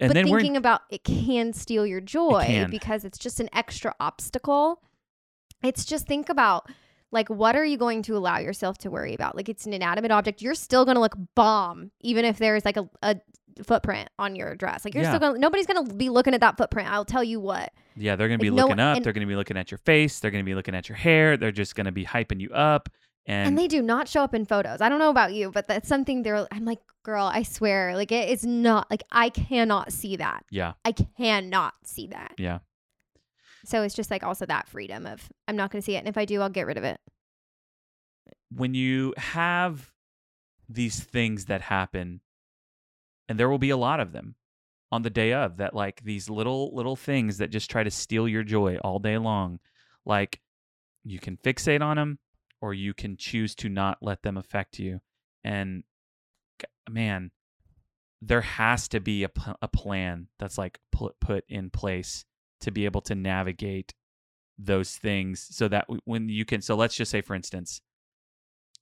[0.00, 2.70] and but then we're thinking about it can steal your joy can.
[2.70, 4.82] because it's just an extra obstacle
[5.62, 6.66] it's just think about
[7.12, 9.34] like what are you going to allow yourself to worry about?
[9.36, 10.40] Like it's an inanimate object.
[10.40, 13.16] You're still going to look bomb even if there's like a, a
[13.64, 14.84] footprint on your dress.
[14.84, 15.10] Like you're Yeah.
[15.10, 16.88] still going to nobody's going to be looking at that footprint.
[16.90, 17.72] I'll tell you what.
[17.96, 18.96] Yeah, they're going to be Like, no- looking up.
[18.96, 20.20] and- they're going to be looking at your face.
[20.20, 21.36] They're going to be looking at your hair.
[21.36, 22.88] They're just going to be hyping you up.
[23.26, 24.80] And, And, they do not show up in photos.
[24.80, 28.10] I don't know about you, but that's something they're I'm like, "Girl, I swear, like
[28.12, 30.44] it is not like I cannot see that.
[30.50, 32.60] yeah, I cannot see that." yeah.
[33.64, 36.08] So it's just like also that freedom of I'm not going to see it and
[36.08, 36.98] if I do, I'll get rid of it.
[38.52, 39.92] when you have
[40.68, 42.20] these things that happen
[43.28, 44.34] and there will be a lot of them
[44.90, 48.26] on the day of that like these little little things that just try to steal
[48.26, 49.58] your joy all day long
[50.04, 50.40] like
[51.04, 52.18] you can fixate on them
[52.60, 55.00] or you can choose to not let them affect you
[55.44, 55.82] and
[56.88, 57.30] man
[58.22, 62.24] there has to be a, p- a plan that's like put put in place
[62.60, 63.94] to be able to navigate
[64.58, 67.80] those things so that when you can so let's just say for instance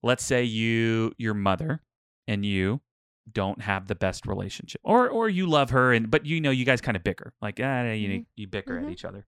[0.03, 1.83] let's say you your mother
[2.27, 2.81] and you
[3.33, 6.64] don't have the best relationship or or you love her and but you know you
[6.64, 8.27] guys kind of bicker like ah, you Mhm.
[8.35, 8.85] you bicker Mhm.
[8.87, 9.27] at each other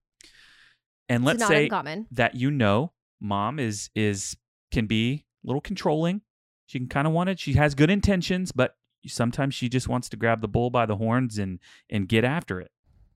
[1.08, 2.06] and let's say uncommon.
[2.12, 4.36] that you know mom is is
[4.70, 6.22] can be a little controlling.
[6.66, 7.38] She can kind of want it.
[7.38, 10.96] She has good intentions but sometimes she just wants to grab the bull by the
[10.96, 12.70] horns and and get after it.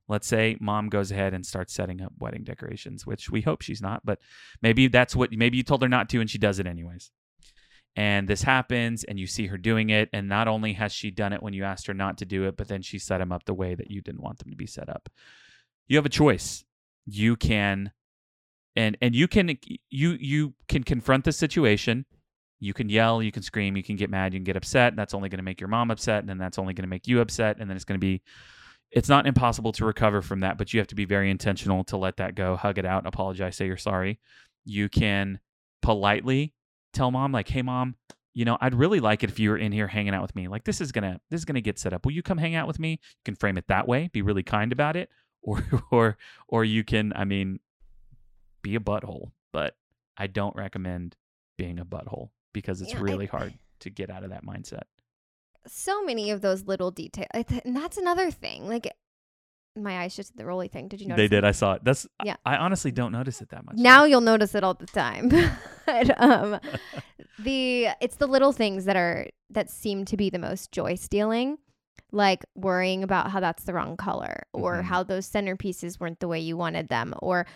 [0.08, 3.82] Let's say mom goes ahead and starts setting up wedding decorations which we hope she's
[3.82, 4.18] not but
[4.62, 7.10] maybe that's what maybe you told her not to and she does it anyways.
[7.96, 11.32] And this happens and you see her doing it and not only has she done
[11.32, 13.44] it when you asked her not to do it but then she set them up
[13.44, 15.08] the way that you didn't want them to be set up.
[15.86, 16.64] You have a choice.
[17.06, 17.92] You can
[18.76, 19.58] and and you can
[19.90, 22.06] you you can confront the situation.
[22.60, 25.12] You can yell you can scream you can get mad you can get upset that's
[25.12, 27.20] only going to make your mom upset and then that's only going to make you
[27.20, 28.22] upset and then it's going to be
[28.90, 31.98] it's not impossible to recover from that but you have to be very intentional to
[31.98, 34.18] let that go hug it out apologize say you're sorry.
[34.64, 35.40] You can
[35.82, 36.54] politely
[36.94, 37.96] tell mom like hey mom
[38.32, 40.48] you know i'd really like it if you were in here hanging out with me.
[40.48, 42.06] Like this is gonna this is gonna get set up.
[42.06, 42.92] Will you come hang out with me?
[42.92, 45.10] You can frame it that way be really kind about it
[45.44, 46.16] or or
[46.48, 47.60] or you can i mean
[48.64, 49.76] be a butthole but
[50.16, 51.14] i don't recommend
[51.56, 54.82] being a butthole because it's Yeah, I- really hard to get out of that mindset
[55.66, 57.28] so many of those little details.
[57.64, 58.68] And that's another thing.
[58.68, 58.92] Like
[59.74, 60.88] my eyes just did the rolly thing.
[60.88, 61.20] Did you notice?
[61.22, 61.40] they it?
[61.40, 62.36] did i saw it that's Yeah.
[62.44, 65.30] i honestly don't notice it that much Now you'll notice it all the time.
[65.86, 66.60] but, um,
[67.38, 71.56] the it's the little things that are that seem to be the most joy stealing,
[72.12, 74.84] like worrying about how that's the wrong color, or Mhm.
[74.84, 77.46] how those centerpieces weren't the way you wanted them, or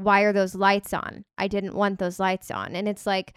[0.00, 1.24] why are those lights on?
[1.38, 3.34] I didn't want those lights on, and it's like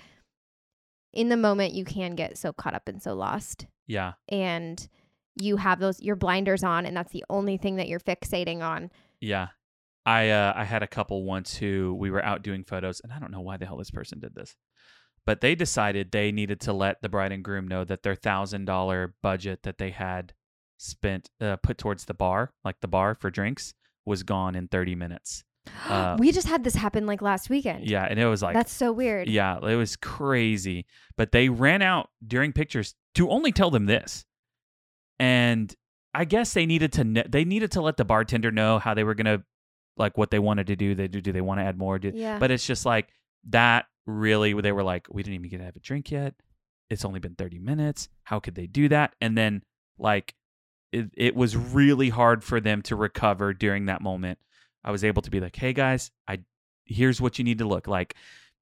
[1.11, 4.87] in the moment you can get so caught up and so lost, yeah and
[5.35, 8.91] you have those your blinders on, and that's the only thing that you're fixating on.
[9.19, 9.47] Yeah.
[10.05, 13.19] I uh, I had a couple once who we were out doing photos, and I
[13.19, 14.55] don't know why the hell this person did this,
[15.25, 18.65] but they decided they needed to let the bride and groom know that their thousand
[18.65, 20.33] dollar budget that they had
[20.77, 23.73] spent uh, put towards the bar, like the bar for drinks,
[24.05, 25.45] was gone in thirty minutes.
[25.87, 27.85] Uh, we just had this happen like last weekend.
[27.89, 29.27] Yeah, and it was like that's so weird.
[29.29, 30.85] yeah, it was crazy.
[31.17, 34.25] But they ran out during pictures to only tell them this,
[35.19, 35.73] and
[36.13, 39.03] I guess they needed to kn- they needed to let the bartender know how they
[39.03, 39.43] were gonna
[39.97, 40.95] like what they wanted to do.
[40.95, 41.99] They do do they want to add more?
[41.99, 42.39] Do, Yeah.
[42.39, 43.09] But it's just like
[43.49, 43.85] that.
[44.05, 46.33] Really, they were like, we didn't even get to have a drink yet.
[46.89, 48.09] It's only been thirty minutes.
[48.23, 49.15] How could they do that?
[49.21, 49.63] And then
[49.97, 50.35] like
[50.91, 54.39] it, it was really hard for them to recover during that moment.
[54.83, 56.39] I was able to be like, hey guys, I
[56.85, 58.15] here's what you need to look like.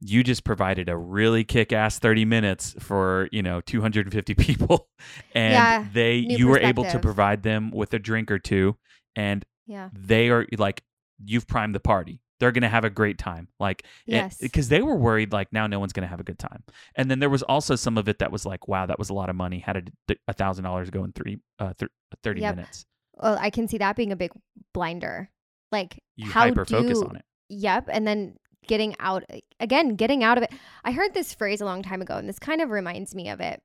[0.03, 4.87] You just provided a really kick-ass 30 minutes for, you know, 250 people
[5.35, 8.77] and Yeah, they you were able to provide them with a drink or two
[9.15, 9.89] and Yeah.
[9.93, 10.83] they are like
[11.23, 12.19] you've primed the party.
[12.39, 13.47] They're going to have a great time.
[13.59, 14.37] Like Yes.
[14.39, 16.63] because they were worried like now no one's going to have a good time.
[16.95, 19.13] And then there was also some of it that was like, wow, that was a
[19.13, 19.59] lot of money.
[19.59, 19.91] How did
[20.27, 21.89] a thousand dollars go in three uh thir-
[22.23, 22.55] 30 Yep.
[22.55, 22.85] minutes?
[23.21, 24.31] well, I can see that being a big
[24.73, 25.29] blinder.
[25.71, 27.25] Like You how hyper focus on it.
[27.49, 28.35] Yep, and then
[28.67, 29.23] getting out
[29.59, 30.51] again, getting out of it.
[30.83, 33.39] I heard this phrase a long time ago, and this kind of reminds me of
[33.39, 33.61] it.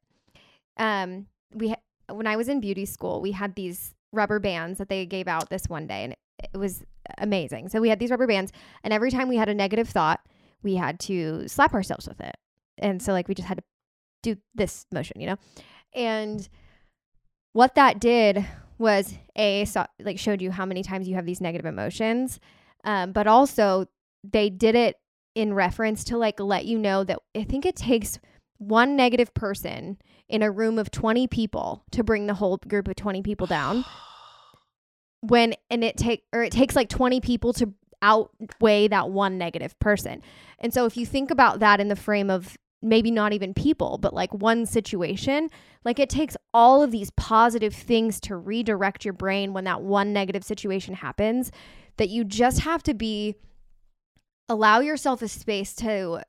[0.76, 4.88] Um, we ha- when I was in beauty school, we had these rubber bands that
[4.88, 6.84] they gave out this one day, and it, it was
[7.18, 7.68] amazing.
[7.68, 10.20] So we had these rubber bands, and every time we had a negative thought,
[10.62, 12.36] we had to slap ourselves with it,
[12.78, 13.64] and so like we just had to
[14.22, 15.36] do this motion, you know,
[15.94, 16.48] and
[17.52, 18.44] what that did
[18.78, 22.40] was a saw, like showed you how many times you have these negative emotions
[22.84, 23.86] um, but also
[24.24, 24.96] they did it
[25.34, 28.18] in reference to like let you know that i think it takes
[28.58, 29.98] one negative person
[30.28, 33.84] in a room of 20 people to bring the whole group of 20 people down
[35.20, 37.72] when and it take or it takes like 20 people to
[38.02, 40.22] outweigh that one negative person.
[40.58, 43.98] And so if you think about that in the frame of maybe not even people,
[43.98, 45.48] but like one situation,
[45.84, 50.12] like it takes all of these positive things to redirect your brain when that one
[50.12, 51.50] negative situation happens
[51.96, 53.34] that you just have to be
[54.48, 56.22] allow yourself a space to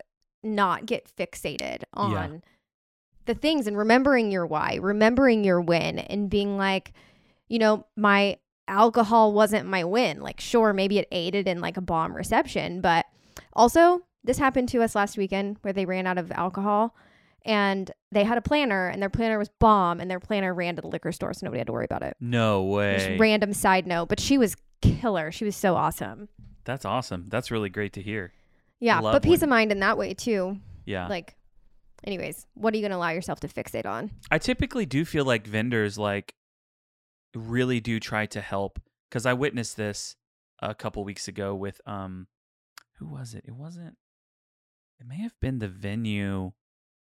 [0.44, 2.38] not get fixated on Yeah.
[3.26, 6.94] the things and remembering your why, remembering your win and being like,
[7.48, 8.38] you know, my
[8.68, 10.22] alcohol wasn't my win.
[10.22, 13.06] Like sure, maybe it aided in like a bomb reception, but
[13.54, 16.96] also this happened to us last weekend where they ran out of alcohol
[17.46, 20.82] and they had a planner and their planner was bomb and their planner ran to
[20.82, 22.16] the liquor store so nobody had to worry about it.
[22.20, 22.62] No
[22.94, 23.18] Just way.
[23.18, 25.32] random side note, but she was killer.
[25.32, 26.30] She was so awesome.
[26.66, 27.26] That's awesome.
[27.30, 28.34] That's really great to hear.
[28.80, 30.60] Yeah, Love but peace when- of mind in that way too.
[30.86, 31.08] Yeah.
[31.08, 31.36] Like
[32.04, 34.12] anyways, what are you going to allow yourself to fixate on?
[34.30, 36.34] I typically do feel like vendors like
[37.36, 40.16] really do try to help because I witnessed this
[40.62, 42.28] a couple weeks ago with um
[43.00, 43.46] who was it?
[43.48, 43.96] It wasn't
[45.00, 46.52] it may have been the venue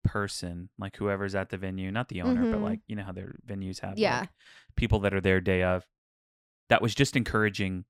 [0.04, 2.64] person, like whoever's at the venue, not the owner, but Mhm.
[2.64, 4.22] like you know how their venues have Yeah.
[4.22, 4.30] like,
[4.76, 5.86] people that are there day of.
[6.70, 7.86] That was just encouraging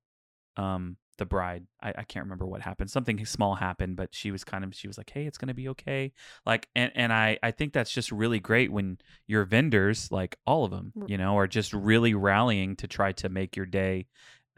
[0.58, 1.68] um the bride.
[1.82, 2.90] I, I can't remember what happened.
[2.90, 5.68] Something small happened, but she was kind of she was like, Hey, it's gonna be
[5.70, 6.14] okay.
[6.46, 10.64] Like and, and I, I think that's just really great when your vendors, like all
[10.66, 14.08] of them, you know, are just really rallying to try to make your day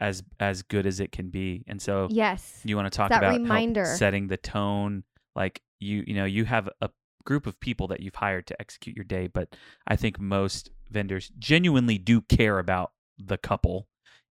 [0.00, 1.64] as as good as it can be.
[1.66, 2.60] And so Yes.
[2.64, 3.84] you want to talk that about reminder.
[3.84, 5.02] setting the tone
[5.34, 6.90] like you you know you have a
[7.24, 9.54] group of people that you've hired to execute your day but
[9.86, 13.86] i think most vendors genuinely do care about the couple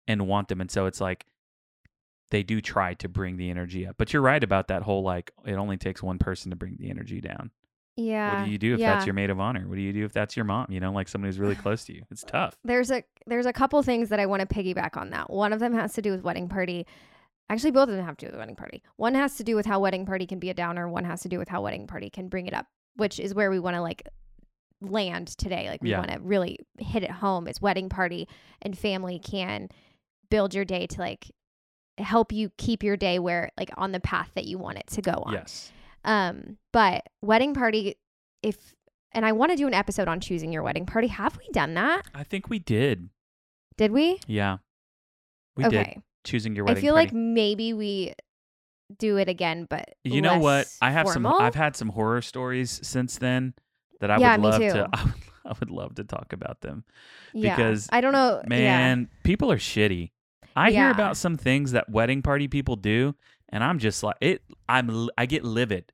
[0.08, 1.24] and want them and so it's like
[2.30, 5.30] they do try to bring the energy up but you're right about that whole like
[5.46, 7.50] it only takes one person to bring the energy down
[7.96, 8.40] Yeah.
[8.40, 8.94] what do you do if yeah.
[8.94, 10.90] that's your maid of honor what do you do if that's your mom you know
[10.92, 14.08] like somebody who's really close to you it's tough there's a there's a couple things
[14.08, 15.30] that I want to piggyback on that.
[15.30, 16.84] One of them has to do with wedding party.
[17.50, 18.82] Actually, both of them have to do with wedding party.
[18.96, 20.88] One has to do with how wedding party can be a downer.
[20.88, 23.50] One has to do with how wedding party can bring it up, which is where
[23.50, 24.08] we want to like
[24.80, 25.68] land today.
[25.68, 25.98] Like we Yeah.
[25.98, 27.46] want to really hit it home.
[27.48, 28.28] Is wedding party
[28.62, 29.68] and family can
[30.30, 31.30] build your day to like
[31.98, 35.02] help you keep your day where like on the path that you want it to
[35.02, 35.32] go on.
[35.34, 35.70] yes
[36.04, 37.96] Um, but wedding party,
[38.42, 38.74] if
[39.12, 41.08] and I want to do an episode on choosing your wedding party.
[41.08, 42.02] Have we done that?
[42.14, 43.10] i think we did
[43.76, 44.20] Did we?
[44.28, 44.58] yeah
[45.56, 45.94] we okay.
[45.94, 46.78] did choosing your wedding.
[46.78, 47.06] I feel party.
[47.08, 48.14] like maybe we
[48.98, 50.66] do it again, but You know what?
[50.82, 51.32] I have formal?
[51.32, 51.42] some.
[51.42, 53.54] I've had some horror stories since then
[54.00, 54.88] that I Yeah, would love to.
[54.92, 55.14] I would,
[55.46, 56.84] I would love to talk about them.
[57.32, 57.54] yeah.
[57.56, 58.42] because, I don't know.
[58.46, 60.10] Man, people are shitty.
[60.56, 63.14] I hear about some things that wedding party people do,
[63.50, 64.42] and I'm just like it.
[64.68, 65.08] I'm.
[65.16, 65.92] I get livid,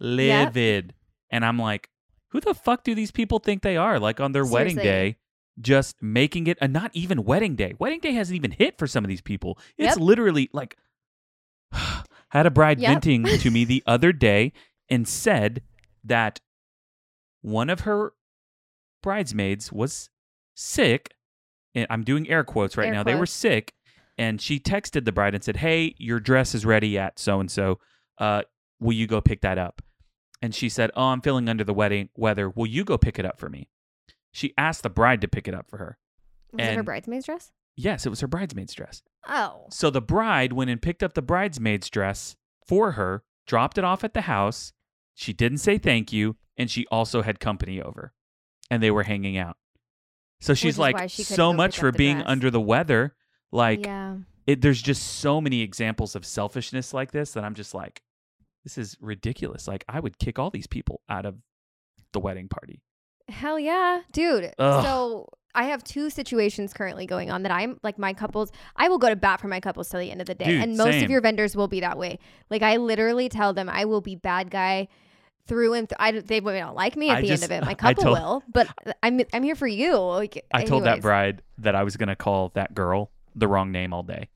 [0.00, 0.94] livid,
[1.30, 1.90] and I'm like,
[2.28, 3.98] who the fuck do these people think they are?
[4.00, 5.16] Like on their wedding day.
[5.60, 7.74] Just making it, a not even wedding day.
[7.78, 9.58] Wedding day hasn't even hit for some of these people.
[9.76, 9.98] It's Yep.
[9.98, 10.76] literally like
[12.30, 12.88] had a bride Yep.
[12.90, 14.52] venting to me the other day
[14.88, 15.62] and said
[16.04, 16.40] that
[17.42, 18.12] one of her
[19.02, 20.10] bridesmaids was
[20.54, 21.14] sick.
[21.74, 23.02] And I'm doing air quotes right Air now.
[23.04, 23.74] They were sick,
[24.18, 27.48] and she texted the bride and said, "Hey, your dress is ready at so and
[27.50, 27.78] so.
[28.18, 28.42] Uh,
[28.80, 29.80] will you go pick that up?"
[30.42, 32.50] And she said, "Oh, I'm feeling under the wedding weather.
[32.50, 33.68] Will you go pick it up for me?"
[34.32, 35.98] She asked the bride to pick it up for her.
[36.52, 37.52] Was it her bridesmaid's dress?
[37.76, 39.02] Yes, it was her bridesmaid's dress.
[39.26, 39.66] Oh.
[39.70, 44.04] So the bride went and picked up the bridesmaid's dress for her, dropped it off
[44.04, 44.72] at the house.
[45.14, 48.12] She didn't say thank you, and she also had company over,
[48.70, 49.56] and they were hanging out.
[50.40, 53.14] So she's like, she so much for being dress." under the weather.
[53.52, 54.16] Like, yeah.
[54.46, 58.02] it, there's just so many examples of selfishness like this that I'm just like,
[58.64, 59.68] this is ridiculous.
[59.68, 61.36] Like, I would kick all these people out of
[62.12, 62.82] the wedding party.
[63.30, 64.52] Hell yeah, dude.
[64.58, 64.84] Ugh.
[64.84, 68.52] So I have two situations currently going on that I'm like my couples.
[68.76, 70.60] I will go to bat for my couples till the end of the day, Dude,
[70.62, 71.04] and most same.
[71.04, 72.18] of your vendors will be that way.
[72.50, 74.88] Like I literally tell them I will be bad guy
[75.46, 75.96] through and through.
[75.98, 77.66] I they don't like me at I the just- end of it.
[77.66, 78.68] My couple told- will, but
[79.02, 79.96] I'm I'm here for you.
[79.96, 83.72] Like I told that bride that I was going to call that girl the wrong
[83.72, 84.28] name all day.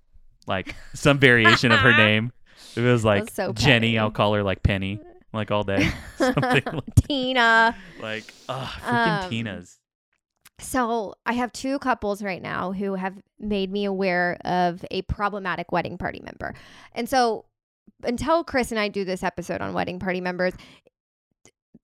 [0.46, 2.32] Like some variation of her name.
[2.76, 3.98] It was like so Jenny.
[3.98, 5.00] I'll call her like Penny,
[5.34, 5.90] like all day.
[6.16, 7.76] Something like, Tina.
[8.00, 9.78] like ugh, freaking Um, Tina's.
[10.60, 15.72] So I have two couples right now who have made me aware of a problematic
[15.72, 16.54] wedding party member.
[16.92, 17.46] And so
[18.04, 20.54] until Chris and I do this episode on wedding party members,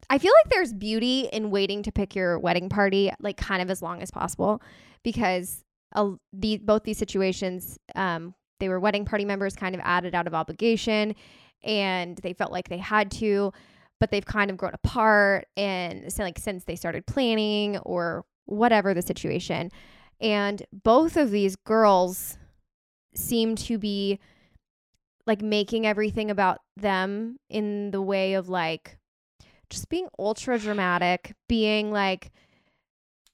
[0.08, 3.70] I feel like there's beauty in waiting to pick your wedding party like kind of
[3.70, 4.62] as long as possible
[5.02, 10.14] because uh, the both these situations um, they were wedding party members kind of added
[10.14, 11.14] out of obligation
[11.62, 13.52] and they felt like they had to
[13.98, 18.94] but they've kind of grown apart and so like since they started planning or whatever
[18.94, 19.70] the situation
[20.20, 22.38] and both of these girls
[23.14, 24.18] seem to be
[25.26, 28.98] like making everything about them in the way of like
[29.68, 32.30] just being ultra dramatic, being like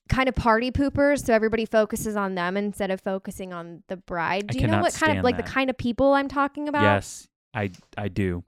[0.07, 4.45] kind of party poopers so everybody focuses on them instead of focusing on the bride.
[4.49, 5.45] I Do you know what kind of like that.
[5.45, 6.83] the kind of people I'm talking about?
[6.83, 7.27] Yes,
[7.57, 8.43] I I do.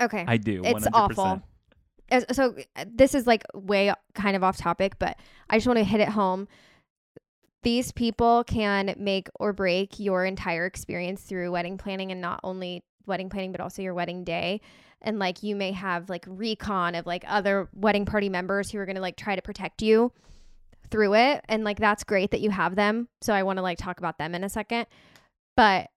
[0.00, 0.24] Okay.
[0.26, 0.62] I do.
[0.64, 0.90] it's 100%.
[0.94, 1.42] awful.
[2.32, 5.16] So uh, this is like way kind of off topic, but
[5.48, 6.48] I just want to hit it home.
[7.62, 12.82] These people can make or break your entire experience through wedding planning and not only
[13.06, 14.60] wedding planning but also your wedding day.
[15.00, 18.86] And like you may have like recon of like other wedding party members who are
[18.86, 20.12] going to like try to protect you
[20.90, 23.08] through it and like that's great that you have them.
[23.20, 24.86] So I want to like talk about them in a second.
[25.56, 25.90] But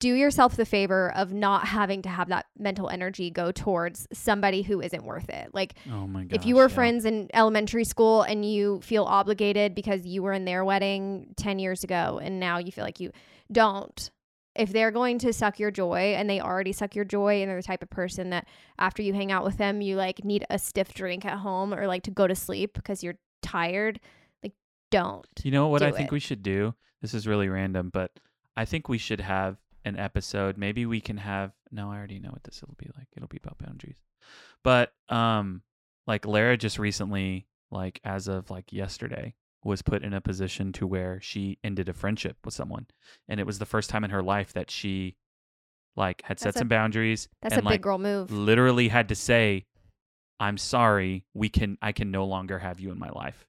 [0.00, 4.62] do yourself the favor of not having to have that mental energy go towards somebody
[4.62, 5.50] who isn't worth it.
[5.54, 6.34] Like Oh my god.
[6.34, 10.44] if you were friends in elementary school and you feel obligated because you were in
[10.44, 13.10] their wedding 10 years ago and now you feel like you
[13.50, 14.10] don't
[14.54, 17.58] if they're going to suck your joy and they already suck your joy and they're
[17.58, 18.46] the type of person that
[18.78, 21.86] after you hang out with them you like need a stiff drink at home or
[21.86, 24.00] like to go to sleep because you're tired
[24.42, 24.52] like
[24.90, 26.12] don't You know what I think it.
[26.12, 26.74] we should do?
[27.00, 28.10] This is really random, but
[28.56, 29.56] I think we should have
[29.88, 30.56] an episode.
[30.56, 33.08] Maybe we can have no, I already know what this will be like.
[33.16, 33.98] It'll be about boundaries.
[34.62, 35.62] But um
[36.06, 39.34] like Lara just recently, like as of like yesterday,
[39.64, 42.86] was put in a position to where she ended a friendship with someone.
[43.28, 45.16] And it was the first time in her life that she
[45.96, 48.88] like had set That's a- some boundaries that's and a like big girl move literally
[48.88, 49.66] had to say,
[50.40, 53.46] I'm sorry, we can I can no longer have you in my life.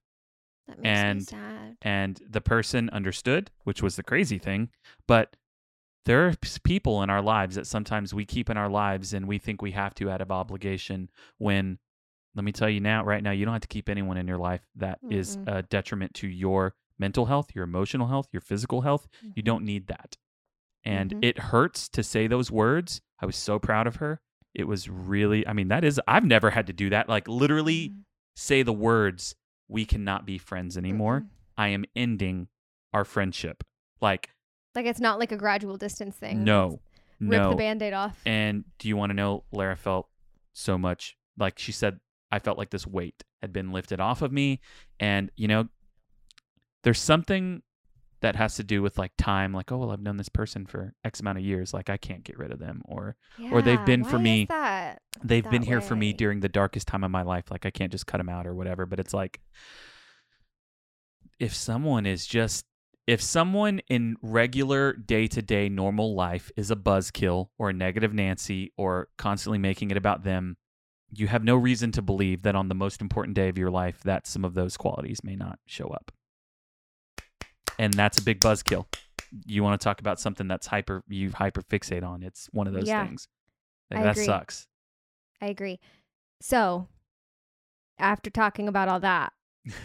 [0.68, 4.68] that makes and- me sad and the person understood, which was the crazy thing.
[5.06, 5.36] But
[6.06, 6.34] there are
[6.64, 9.72] people in our lives that sometimes we keep in our lives and we think we
[9.72, 11.78] have to out of obligation when
[12.34, 14.38] let me tell you now right now you don't have to keep anyone in your
[14.38, 15.58] life that is Mm-mm.
[15.58, 19.86] a detriment to your mental health your emotional health your physical health you don't need
[19.88, 20.16] that
[20.84, 21.24] and Mhm.
[21.24, 24.20] it hurts to say those words i was so proud of her
[24.54, 27.90] it was really i mean that is i've never had to do that like literally
[27.90, 28.04] Mhm.
[28.36, 29.34] say the words
[29.68, 31.24] we cannot be friends anymore.
[31.56, 32.48] I am ending
[32.92, 33.62] our friendship.
[34.00, 34.30] Like,
[34.74, 36.80] like it's not like a gradual distance thing no,
[37.20, 37.50] rip no.
[37.50, 39.44] the band-aid off and do you want to know?
[39.52, 40.08] Lara felt
[40.52, 41.98] so much like she said,
[42.30, 44.60] I felt like this weight had been lifted off of me.
[45.00, 45.68] And, you know,
[46.84, 47.62] there's something
[48.20, 50.92] that has to do with like time, like, oh, well, I've known this person for
[51.04, 51.72] X amount of years.
[51.72, 52.82] Like, I can't get rid of them.
[52.84, 53.16] Or
[53.50, 55.00] or they've Yeah, been for me- that?
[55.24, 57.50] they've been that here for me during the darkest time of my life.
[57.50, 58.84] Like I can't just cut them out or whatever.
[58.84, 59.40] But it's like
[61.38, 62.66] if someone is just
[63.10, 68.14] if someone in regular day to day normal life is a buzzkill or a negative
[68.14, 70.56] Nancy or constantly making it about them,
[71.12, 74.00] you have no reason to believe that on the most important day of your life
[74.04, 76.12] that some of those qualities may not show up.
[77.80, 78.86] And that's a big buzzkill.
[79.44, 82.22] You want to talk about something that's hyper you hyper fixate on.
[82.22, 83.06] It's one of those Yeah.
[83.06, 83.26] things.
[83.90, 84.24] Like, I that agree.
[84.26, 84.68] sucks.
[85.42, 85.80] I agree.
[86.40, 86.86] So,
[87.98, 89.32] after talking about all that,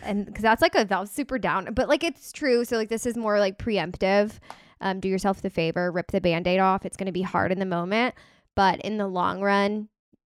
[0.04, 2.64] and because that's like a that was super down, but like it's true.
[2.66, 4.34] So like this is more like preemptive.
[4.82, 6.86] Um, do yourself the favor, rip the band-aid off.
[6.86, 8.14] It's going to be hard in the moment,
[8.56, 9.88] but in the long run,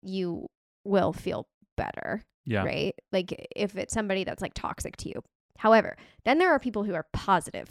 [0.02, 0.46] you
[0.84, 2.64] will feel better, Yeah.
[2.64, 2.94] right?
[3.12, 5.22] Like if it's somebody that's like toxic to you.
[5.58, 7.06] However, then there are people who are.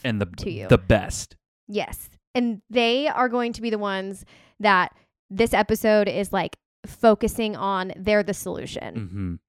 [0.04, 0.68] And the To you.
[0.68, 1.36] the best.
[1.68, 2.10] Yes.
[2.36, 4.24] And they are going to be the ones
[4.60, 4.94] that
[5.32, 6.56] this episode is like
[6.86, 8.96] focusing on they're the solution.
[8.96, 9.40] hmm And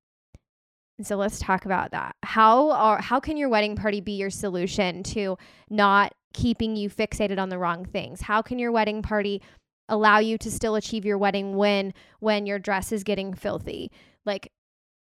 [1.07, 2.17] so let's talk about that.
[2.23, 5.37] How are how can your wedding party be your solution to
[5.69, 8.21] not keeping you fixated on the wrong things?
[8.21, 9.43] How can your wedding party
[9.89, 13.91] allow you to still achieve your wedding win when your dress is getting filthy?
[14.25, 14.53] Like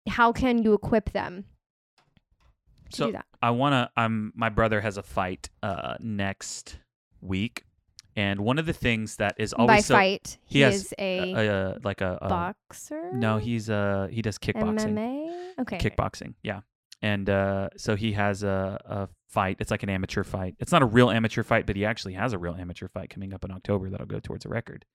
[0.08, 1.44] how can you equip them
[2.90, 3.26] to So do that?
[3.42, 3.90] I want to.
[3.96, 4.32] I'm.
[4.34, 6.78] My brother has a fight uh next
[7.20, 7.64] week,
[8.16, 10.94] and one of the things that is By always so fight, he he, has, is
[10.98, 13.12] a uh, like a, a boxer.
[13.12, 14.94] no, he's uh he does kickboxing.
[14.94, 15.60] MMA.
[15.60, 15.78] Okay.
[15.78, 16.60] Kickboxing, yeah.
[17.02, 19.58] And uh, so he has a, a fight.
[19.60, 20.56] It's like an amateur fight.
[20.58, 23.34] It's not a real amateur fight, but he actually has a real amateur fight coming
[23.34, 24.86] up in October that'll go towards a record.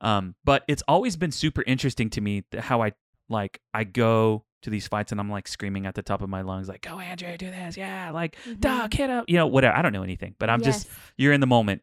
[0.00, 2.92] Um, but it's always been super interesting to me how I
[3.28, 6.42] like I go to these fights and I'm like screaming at the top of my
[6.42, 8.60] lungs, like, "Go, Andrew, do this, yeah!" Like, Mhm.
[8.60, 9.76] duck, hit up, you know, whatever.
[9.76, 11.82] I don't know anything, but I'm just you're in the moment,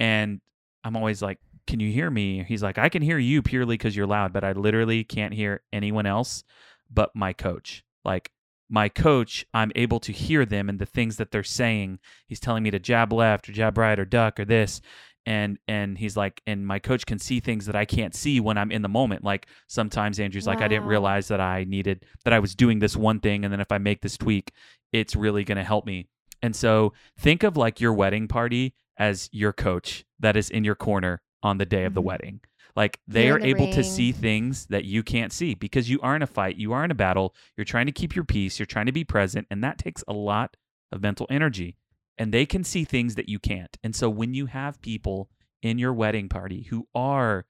[0.00, 0.40] and
[0.82, 3.96] I'm always like, "Can you hear me?" He's like, "I can hear you purely because
[3.96, 6.44] you're loud, but I literally can't hear anyone else
[6.90, 8.30] but my coach." Like
[8.68, 11.98] my coach, I'm able to hear them and the things that they're saying.
[12.26, 14.80] He's telling me to jab left or jab right or duck or this.
[15.26, 18.58] And and he's like, and my coach can see things that I can't see when
[18.58, 19.24] I'm in the moment.
[19.24, 22.94] Like sometimes Andrew's like, I didn't realize that I needed that I was doing this
[22.96, 24.52] one thing, and then if I make this tweak,
[24.92, 26.08] it's really gonna help me.
[26.42, 30.74] And so think of like your wedding party as your coach that is in your
[30.74, 32.04] corner on the day of the Mhm.
[32.04, 32.40] wedding.
[32.76, 36.00] Like they You're are the able to see things that you can't see because you
[36.00, 38.58] are in a fight, you are in a battle, you're trying to keep your peace,
[38.58, 40.56] you're trying to be present, and that takes a lot
[40.90, 41.76] of mental energy.
[42.18, 43.76] And they can see things that you can't.
[43.82, 45.30] And so when you have people
[45.62, 47.46] in your wedding party who are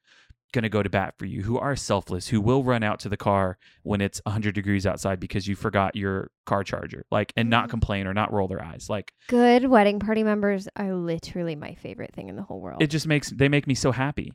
[0.55, 3.09] going to go to bat for you, who are selfless, who will run out to
[3.11, 7.51] the car when it's 100 degrees outside because you forgot your car charger, like, and
[7.51, 7.71] not Mhm.
[7.71, 8.89] complain or not roll their eyes.
[8.89, 12.81] Like, Good wedding party members are literally my favorite thing in the whole world.
[12.83, 14.33] it just makes, they make me so happy.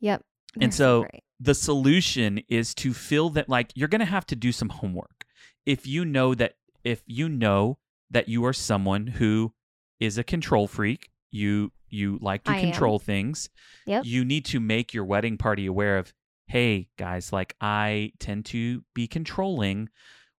[0.00, 0.22] yep.
[0.54, 1.06] And They're so-
[1.40, 5.24] the solution is to feel that like you're going to have to do some homework.
[5.66, 6.54] If you know that
[6.84, 7.78] if you know
[8.10, 9.54] that you are someone who
[9.98, 12.70] is a control freak, you you like to I am.
[12.70, 13.48] control things.
[13.86, 14.04] Yep.
[14.06, 16.12] You need to make your wedding party aware of,
[16.46, 19.88] "Hey guys, like I tend to be controlling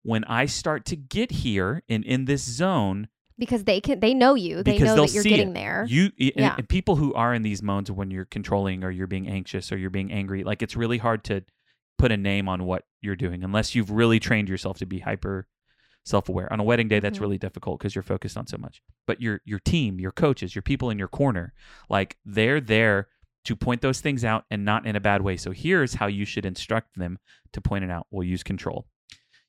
[0.04, 4.36] when I start to get here and in this zone, because they can they know
[4.36, 4.62] you.
[4.64, 5.54] They know that you're see getting it.
[5.54, 5.86] there.
[5.88, 6.56] You and- Yeah.
[6.58, 9.78] and people who are in these modes when you're controlling or you're being anxious or
[9.78, 11.43] you're being angry, like it's really hard to
[11.97, 15.47] put a name on what you're doing unless you've really trained yourself to be hyper
[16.06, 16.51] self-aware.
[16.51, 17.22] On a wedding day that's Mhm.
[17.22, 18.82] really difficult because you're focused on so much.
[19.08, 21.54] But your your team, your coaches, your people in your corner,
[21.89, 23.08] like they're there
[23.45, 25.36] to point those things out and not in a bad way.
[25.38, 27.20] So here's how you should instruct them
[27.51, 28.08] to point it out.
[28.10, 28.88] We'll use control.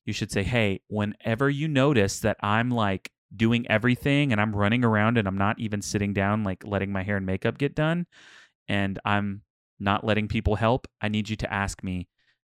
[0.05, 4.85] You should say, "Hey, whenever you notice that I'm like doing everything and I'm running
[4.85, 8.07] around and I'm not even sitting down, like letting my hair and makeup get done,
[8.69, 9.43] and I'm
[9.81, 12.09] not letting people help, I need you to ask me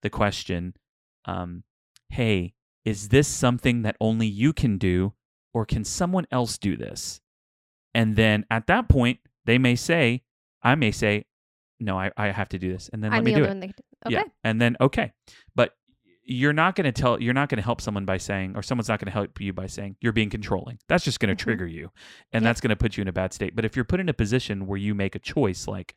[0.02, 0.74] the question
[1.24, 1.64] um,
[2.10, 2.54] Hey,
[2.88, 5.12] is this something that only you can do,
[5.52, 7.20] or can someone else do this?
[7.94, 10.22] And then at that point, they may say,
[10.62, 11.24] I may say,
[11.80, 12.88] No, I, I have to do this.
[12.92, 13.60] And then I'm let me the do it.
[13.60, 13.74] that
[14.06, 14.14] okay.
[14.16, 14.24] Yeah.
[14.44, 15.12] And then okay.
[15.54, 15.74] But
[16.24, 18.88] you're not going to tell you're not going to help someone by saying or someone's
[18.88, 20.78] not going to help you by saying you're being controlling.
[20.88, 21.46] That's just going to Mhm.
[21.46, 21.90] trigger you
[22.32, 22.48] and Yep.
[22.48, 23.54] that's going to put you in a bad state.
[23.56, 25.94] But if you're put in a position where you make a choice like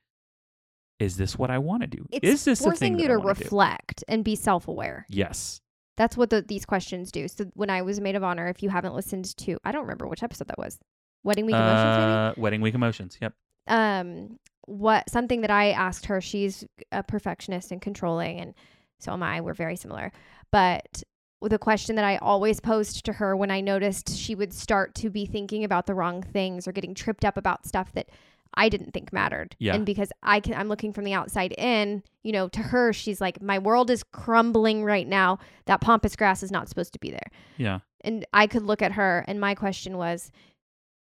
[0.99, 2.05] is this what I want to do?
[2.11, 3.43] It's is this the thing forcing you to wanna do?
[3.43, 5.05] reflect and be self-aware.
[5.09, 5.59] Yes.
[5.97, 7.27] That's what the, these questions do.
[7.27, 10.07] So when I was maid of honor, if you haven't listened to, I don't remember
[10.07, 10.79] which episode that was.
[11.23, 12.11] Wedding week emotions, maybe.
[12.11, 13.17] Uh, wedding week emotions.
[13.21, 13.33] Yep.
[13.67, 18.53] um what something that I asked her, she's a perfectionist and controlling and
[18.99, 19.41] so am I.
[19.41, 20.11] We're very similar.
[20.51, 21.03] But
[21.41, 25.09] the question that I always posed to her when I noticed she would start to
[25.09, 28.09] be thinking about the wrong things or getting tripped up about stuff that
[28.55, 29.55] I didn't think mattered.
[29.59, 29.75] Yeah.
[29.75, 33.21] And because I can I'm looking from the outside in, you know, to her she's
[33.21, 35.39] like my world is crumbling right now.
[35.65, 37.79] That pampas grass is not supposed to be there Yeah.
[38.03, 40.31] and I could look at her and my question was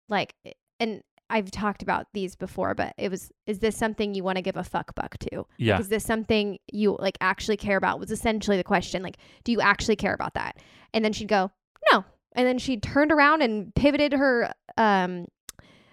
[0.09, 0.35] like
[0.79, 4.41] and I've talked about these before but it was is this something you want to
[4.41, 5.45] give a fuck buck to?
[5.57, 5.73] Yeah.
[5.73, 7.99] Like, is this something you like actually care about?
[7.99, 10.57] Was essentially the question like do you actually care about that?
[10.93, 11.51] And then she'd go,
[11.91, 15.27] "No." And then she turned around and pivoted her um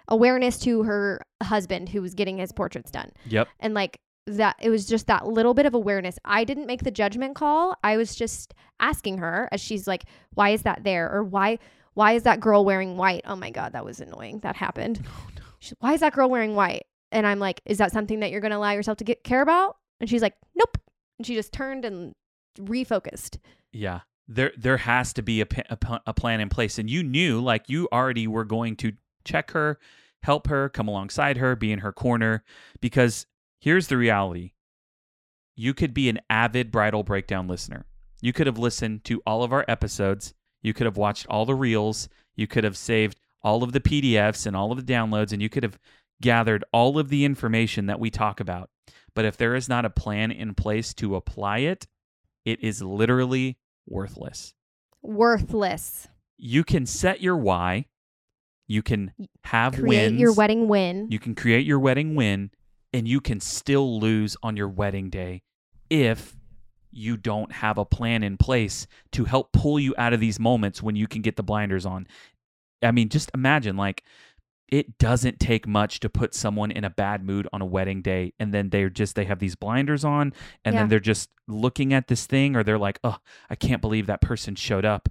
[0.09, 3.11] awareness to her husband who was getting his portraits done.
[3.27, 3.47] Yep.
[3.59, 6.19] and like that it was just that little bit of awareness.
[6.25, 7.75] I didn't make the judgment call.
[7.83, 10.03] I was just asking her as she's like
[10.33, 11.09] why is that there?
[11.11, 11.59] or why
[11.93, 13.21] why is that girl wearing white?
[13.25, 14.39] Oh my god that was annoying.
[14.39, 15.05] That happened.
[15.09, 15.29] Oh,
[15.59, 16.85] she's, why is that girl wearing white?
[17.11, 19.41] And i'm like is that something that you're going to allow yourself to get care
[19.41, 19.77] about?
[19.99, 20.77] And she's like nope.
[21.17, 22.13] And she just turned and
[22.59, 23.37] refocused.
[23.71, 24.01] Yeah.
[24.27, 26.77] There there has to be a, a, a plan in place.
[26.77, 28.91] And you knew like you already were going to
[29.27, 29.79] check her,
[30.23, 32.43] help her, come alongside her, be in her corner
[32.81, 33.25] because
[33.59, 34.53] here's the reality.
[35.55, 37.85] You could be an avid bridal breakdown listener.
[38.21, 40.33] You could have listened to all of our episodes.
[40.61, 42.09] You could have watched all the reels.
[42.35, 45.49] You could have saved all of the PDFs and all of the downloads, and you
[45.49, 45.79] could have
[46.21, 48.69] gathered all of the information that we talk about.
[49.13, 51.87] But if there is not a plan in place to apply it,
[52.45, 53.57] it is literally
[53.87, 54.53] worthless.
[55.01, 56.07] worthless
[56.37, 57.85] You can set your why.
[58.67, 59.13] You can
[59.45, 60.19] have create wins.
[60.19, 62.51] your wedding win You can create your wedding win,
[62.93, 65.43] and you can still lose on your wedding day
[65.89, 66.35] if
[66.91, 70.81] you don't have a plan in place to help pull you out of these moments
[70.81, 72.07] when you can get the blinders on.
[72.81, 74.03] I mean, just imagine like
[74.69, 78.33] it doesn't take much to put someone in a bad mood on a wedding day
[78.37, 80.33] and then they're just they have these blinders on
[80.65, 80.81] and Yeah.
[80.81, 83.17] then they're just looking at this thing or they're like, "Oh,
[83.49, 85.07] I can't believe that person showed up."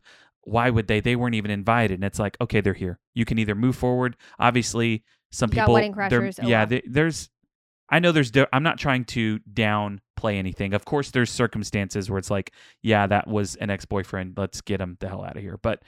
[0.47, 1.01] Why would they?
[1.01, 1.97] They weren't even invited.
[1.97, 2.99] And it's like, okay, they're here.
[3.14, 4.16] You can either move forward.
[4.38, 6.66] Obviously, some You got people, wedding crashers, oh yeah, well.
[6.68, 7.28] they- there's.
[7.88, 8.32] I know there's.
[8.53, 10.72] I'm not trying to downplay anything.
[10.74, 14.34] Of course, there's circumstances where it's like, yeah, that was an ex-boyfriend.
[14.36, 15.59] Let's get him the hell out of here.
[15.62, 15.82] But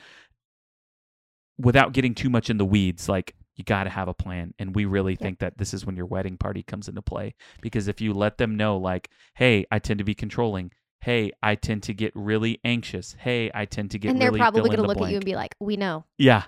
[1.58, 4.54] without getting too much in the weeds, like you got to have a plan.
[4.60, 5.18] And we really Yeah.
[5.24, 8.38] think that this is when your wedding party comes into play because if you let
[8.38, 10.70] them know, like, hey, I tend to be controlling.
[11.00, 13.14] Hey, I tend to get really anxious.
[13.18, 15.24] Hey, I tend to get and they're really probably going to look at you and
[15.24, 16.44] be like we know yeah,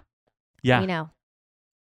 [0.63, 0.81] yeah.
[0.81, 1.11] we know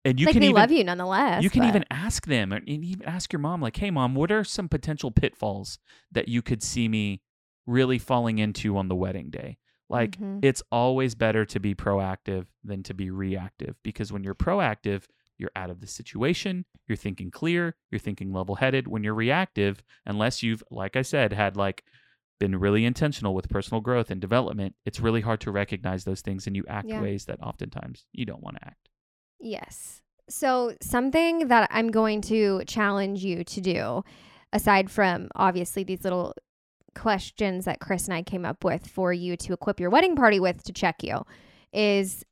[0.05, 1.43] and you like can they even love you nonetheless.
[1.43, 4.31] you can but- even ask them and even ask your mom like hey mom what
[4.31, 5.79] are some potential pitfalls
[6.11, 7.21] that you could see me
[7.65, 9.57] really falling into on the wedding day
[9.89, 10.39] like Mhm.
[10.41, 15.03] it's always better to be proactive than to be reactive because when you're proactive
[15.37, 19.83] you're out of the situation you're thinking clear you're thinking level headed when you're reactive
[20.05, 21.83] unless you've like i said had like
[22.39, 26.45] been really intentional with personal growth and development it's really hard to recognize those things
[26.47, 27.01] and you act Yeah.
[27.01, 28.89] ways that oftentimes you don't want to act
[29.39, 30.01] Yes.
[30.29, 34.03] So, something that I'm going to challenge you to do,
[34.51, 36.33] aside from obviously these little
[36.95, 40.39] questions that Chris and I came up with for you to equip your wedding party
[40.39, 41.23] with to check you,
[41.71, 42.23] is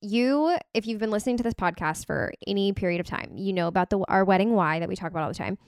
[0.00, 3.66] you, if you've been listening to this podcast for any period of time, you know
[3.68, 5.58] about the our wedding why that we talk about all the time.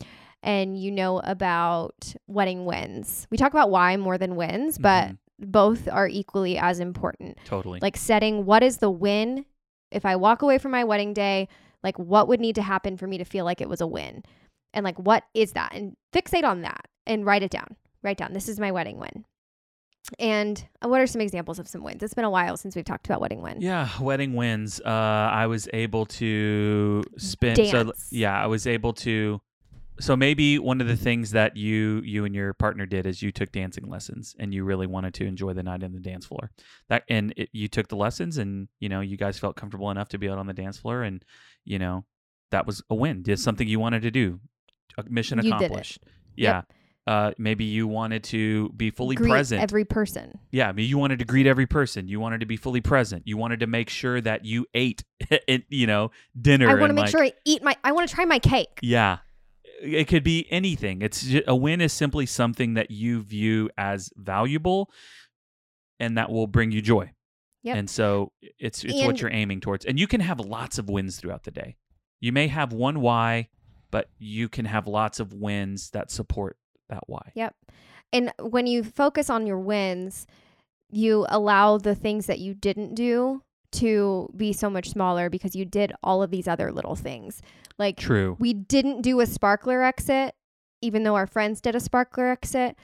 [0.43, 3.27] And you know about wedding wins.
[3.31, 5.19] We talk about why more than wins, but Mhm.
[5.39, 9.45] both are equally as important totally like setting what is the win
[9.91, 11.49] if i walk away from my wedding day
[11.83, 14.23] like what would need to happen for me to feel like it was a win
[14.73, 17.75] and like what is that and fixate on that and write it down
[18.05, 19.25] write down this is my wedding win
[20.21, 22.85] and uh, what are some examples of some wins it's been a while since we've
[22.85, 23.63] talked about wedding wins.
[23.65, 24.81] Yeah, wedding wins.
[24.81, 24.89] Uh,
[25.33, 27.67] I was able to spend.
[27.67, 29.41] So yeah, I was able to.
[30.01, 33.31] So maybe one of the things that you you and your partner did is you
[33.31, 36.51] took dancing lessons and you really wanted to enjoy the night on the dance floor.
[36.89, 40.09] That and it, you took the lessons and you know you guys felt comfortable enough
[40.11, 41.25] to be out on the dance floor and
[41.65, 42.05] you know
[42.51, 43.23] that was a win.
[43.23, 44.41] Did something you wanted to do.
[44.99, 46.03] A mission You accomplished.
[46.37, 46.63] Yeah.
[47.07, 49.61] Uh, maybe you wanted to be fully Greet present.
[49.61, 52.07] every person Yeah, I mean, you wanted to greet every person.
[52.07, 53.25] You wanted to be fully present.
[53.27, 56.69] You wanted to make sure that you ate, it, you know, dinner.
[56.69, 58.79] i want to make like- sure i eat my i want to try my cake
[58.83, 59.19] Yeah,
[59.83, 61.03] it could be anything.
[61.03, 64.91] It's ju- a win is simply something that you view as valuable,
[65.99, 67.13] and that will bring you joy.
[67.65, 67.77] Yep.
[67.77, 71.17] And so it's it's what you're aiming towards, and you can have lots of wins
[71.17, 71.77] throughout the day.
[72.21, 73.49] You may have one why,
[73.91, 76.57] but you can have lots of wins that support
[76.89, 77.33] that why.
[77.35, 77.55] Yep.
[78.13, 80.27] And when you focus on your wins,
[80.91, 85.65] you allow the things that you didn't do to be so much smaller because you
[85.65, 87.41] did all of these other little things.
[87.79, 88.37] Like True.
[88.39, 90.35] we didn't do a sparkler exit,
[90.81, 92.77] even though our friends did a sparkler exit.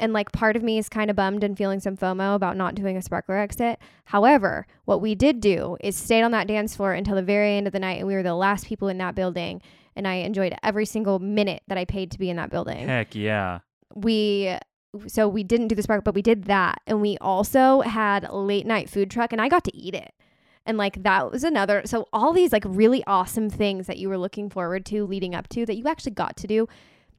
[0.00, 2.74] And like part of me is kind of bummed and feeling some FOMO about not
[2.74, 3.78] doing a sparkler exit.
[4.06, 7.68] However, what we did do is stayed on that dance floor until the very end
[7.68, 9.62] of the night, and we were the last people in that building.
[9.94, 13.14] And I enjoyed every single minute that I paid to be in that building Heck
[13.14, 13.60] yeah.
[13.94, 14.56] we
[15.06, 18.66] so we didn't do the spark but we did that and we also had late
[18.66, 20.12] night food truck and i got to eat it
[20.66, 24.18] and like that was another so all these like really awesome things that you were
[24.18, 26.66] looking forward to leading up to that you actually got to do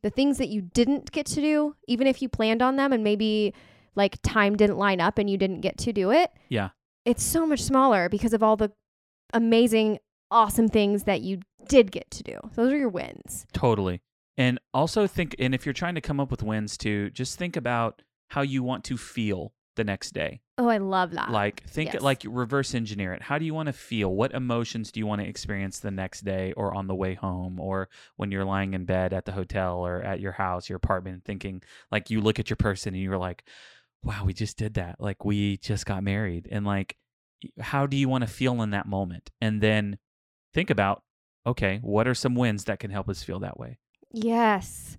[0.01, 3.03] the things that you didn't get to do even if you planned on them and
[3.03, 3.53] maybe
[3.95, 6.69] like time didn't line up and you didn't get to do it Yeah.
[7.05, 8.71] it's so much smaller because of all the
[9.33, 9.99] amazing
[10.31, 14.01] awesome things that you did get to do those are your wins Totally.
[14.37, 17.55] And also think, and if you're trying to come up with wins too, just think
[17.55, 20.41] about how you want to feel the next day.
[20.57, 22.01] oh i love that Like, think yes.
[22.01, 23.21] like reverse engineer it.
[23.21, 24.13] How do you want to feel?
[24.13, 27.59] What emotions do you want to experience the next day or on the way home
[27.59, 31.23] or when you're lying in bed at the hotel or at your house, your apartment,
[31.25, 31.61] thinking
[31.91, 33.43] like you look at your person and you're like,
[34.03, 34.95] wow, we just did that.
[34.99, 36.47] Like, we just got married.
[36.51, 36.95] And like,
[37.59, 39.31] how do you want to feel in that moment?
[39.41, 39.97] And then
[40.53, 41.01] think about,
[41.45, 43.77] okay, what are some wins that can help us feel that way?
[44.11, 44.97] Yes.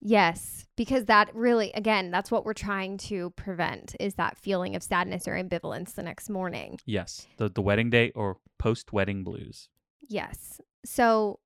[0.00, 4.82] Yes, because that really again, that's what we're trying to prevent is that feeling of
[4.82, 6.78] sadness or ambivalence the next morning.
[6.86, 9.68] Yes, the the wedding day or post wedding blues.
[10.08, 10.60] Yes.
[10.84, 11.40] So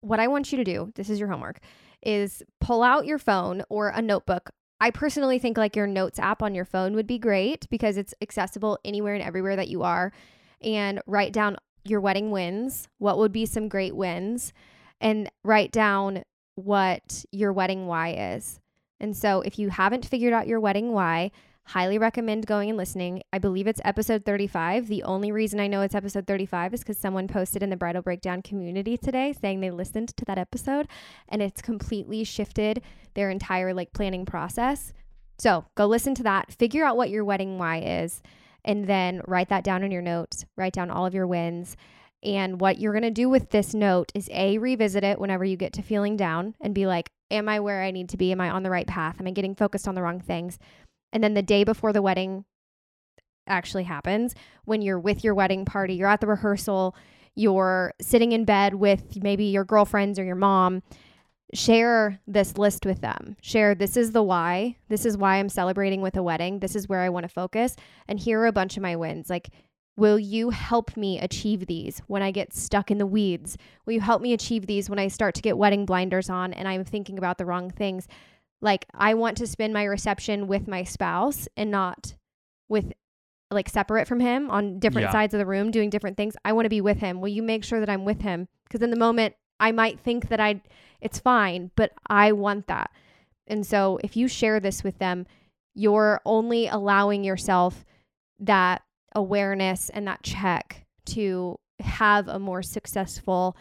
[0.00, 1.60] what I want you to do, this is your homework,
[2.02, 4.50] is pull out your phone or a notebook.
[4.80, 8.14] I personally think like your notes app on your phone would be great because it's
[8.22, 10.10] accessible anywhere and everywhere that you are
[10.62, 14.54] and write down your wedding wins, what would be some great wins
[15.00, 16.22] and write down
[16.60, 18.60] what your wedding why is.
[19.00, 21.30] And so if you haven't figured out your wedding why,
[21.64, 23.22] highly recommend going and listening.
[23.32, 24.88] I believe it's episode 35.
[24.88, 28.02] The only reason I know it's episode 35 is because someone posted in the Bridal
[28.02, 30.88] Breakdown community today saying they listened to that episode
[31.28, 32.82] and it's completely shifted
[33.14, 34.92] their entire like planning process.
[35.38, 38.20] So go listen to that, figure out what your wedding why is,
[38.64, 41.76] and then write that down in your notes, write down all of your wins.
[42.22, 45.56] And what you're going to do with this note is A, revisit it whenever you
[45.56, 48.32] get to feeling down and be like, Am I where I need to be?
[48.32, 49.20] Am I on the right path?
[49.20, 50.58] Am I getting focused on the wrong things?
[51.12, 52.44] And then the day before the wedding
[53.46, 56.94] actually happens, when you're with your wedding party, you're at the rehearsal,
[57.36, 60.82] you're sitting in bed with maybe your girlfriends or your mom,
[61.54, 63.36] share this list with them.
[63.40, 64.76] Share this is the why.
[64.88, 66.60] This is why I'm celebrating with a wedding.
[66.60, 67.76] This is where I want to focus.
[68.08, 69.30] And here are a bunch of my wins.
[69.30, 69.50] Like,
[70.00, 73.58] Will you help me achieve these when I get stuck in the weeds?
[73.84, 76.66] Will you help me achieve these when I start to get wedding blinders on and
[76.66, 78.08] I'm thinking about the wrong things?
[78.62, 82.14] Like, I want to spend my reception with my spouse and not
[82.70, 82.94] with
[83.50, 85.12] like separate from him on different Yeah.
[85.12, 86.34] sides of the room doing different things.
[86.46, 87.20] I want to be with him.
[87.20, 88.48] Will you make sure that I'm with him?
[88.64, 90.62] Because in the moment, I might think that I,
[91.02, 92.90] it's fine, but I want that.
[93.46, 95.26] And so if you share this with them,
[95.74, 97.84] you're only allowing yourself
[98.38, 98.80] that
[99.14, 103.56] awareness and that check to have a more successful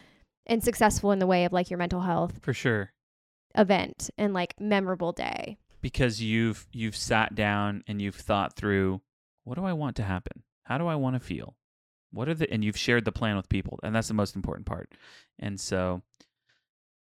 [0.46, 2.92] and successful in the way of like your mental health For sure.
[3.56, 5.58] event and like memorable day.
[5.82, 9.02] because you've you've sat down and you've thought through
[9.44, 10.44] what do I want to happen?
[10.64, 11.56] How do I want to feel?
[12.12, 14.66] What are the and you've shared the plan with people and that's the most important
[14.66, 14.92] part.
[15.40, 16.02] And so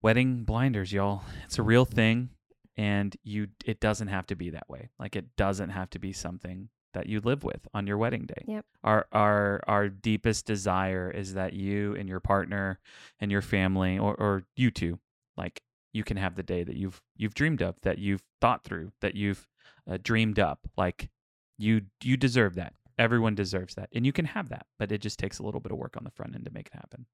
[0.02, 2.30] wedding blinders, y'all, it's a real thing
[2.76, 4.88] and you it doesn't have to be that way.
[4.98, 8.44] Like it doesn't have to be something that you live with on your wedding day.
[8.46, 8.64] Yep.
[8.84, 12.78] Our our our deepest desire is that you and your partner
[13.20, 14.98] and your family or or you two
[15.36, 15.62] like
[15.92, 19.14] you can have the day that you've you've dreamed of that you've thought through that
[19.14, 19.46] you've
[19.90, 21.10] uh, dreamed up like
[21.58, 25.18] you you deserve that everyone deserves that and you can have that but it just
[25.18, 27.06] takes a little bit of work on the front end to make it happen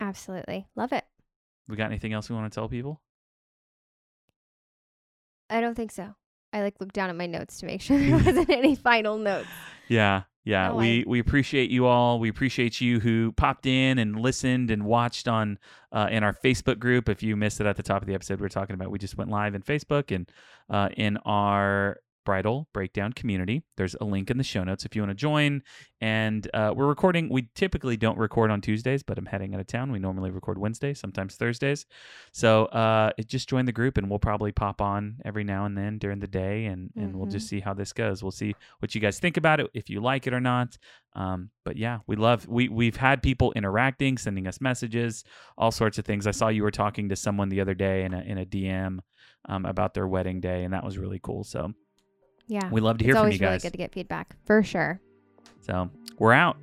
[0.00, 0.66] Absolutely.
[0.74, 1.04] Love it.
[1.68, 3.00] we got anything else we want to tell people
[5.48, 6.14] I don't think so.
[6.52, 9.48] I like looked down at my notes to make sure there wasn't any final notes.
[9.88, 10.68] yeah yeah.
[10.68, 12.18] No, we I- we appreciate you all.
[12.18, 15.56] We appreciate you who popped in and listened and watched on
[15.92, 17.08] uh, in our facebook group.
[17.08, 18.98] If you missed it at the top of the episode we are talking about we
[18.98, 20.28] just went live in facebook and
[20.68, 23.62] uh, in our bridal breakdown community.
[23.76, 25.62] There's a link in the show notes if you want to join.
[26.00, 29.66] And uh, we're recording we typically don't record on tuesdays but i'm heading out of
[29.66, 29.92] town.
[29.92, 31.86] We normally record wednesdays sometimes thursdays.
[32.32, 35.98] So uh, just join the group and we'll probably pop on every now and then
[35.98, 38.22] during the day and, and we'll just see how this goes.
[38.22, 40.76] We'll see what you guys think about it if you like it or not.
[41.14, 45.24] Um, but yeah we love we we've had people interacting sending us messages
[45.58, 46.26] all sorts of things.
[46.26, 49.00] I saw you were talking to someone the other day in a, in a dm
[49.46, 51.44] um, about their wedding day and that was really cool.
[51.44, 51.72] So
[52.46, 52.68] Yeah.
[52.70, 54.62] we love to hear it's from always you really guys good to get feedback for
[54.62, 55.00] sure.
[55.60, 56.56] so we're out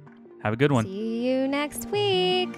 [0.44, 2.50] have a good one See you next week.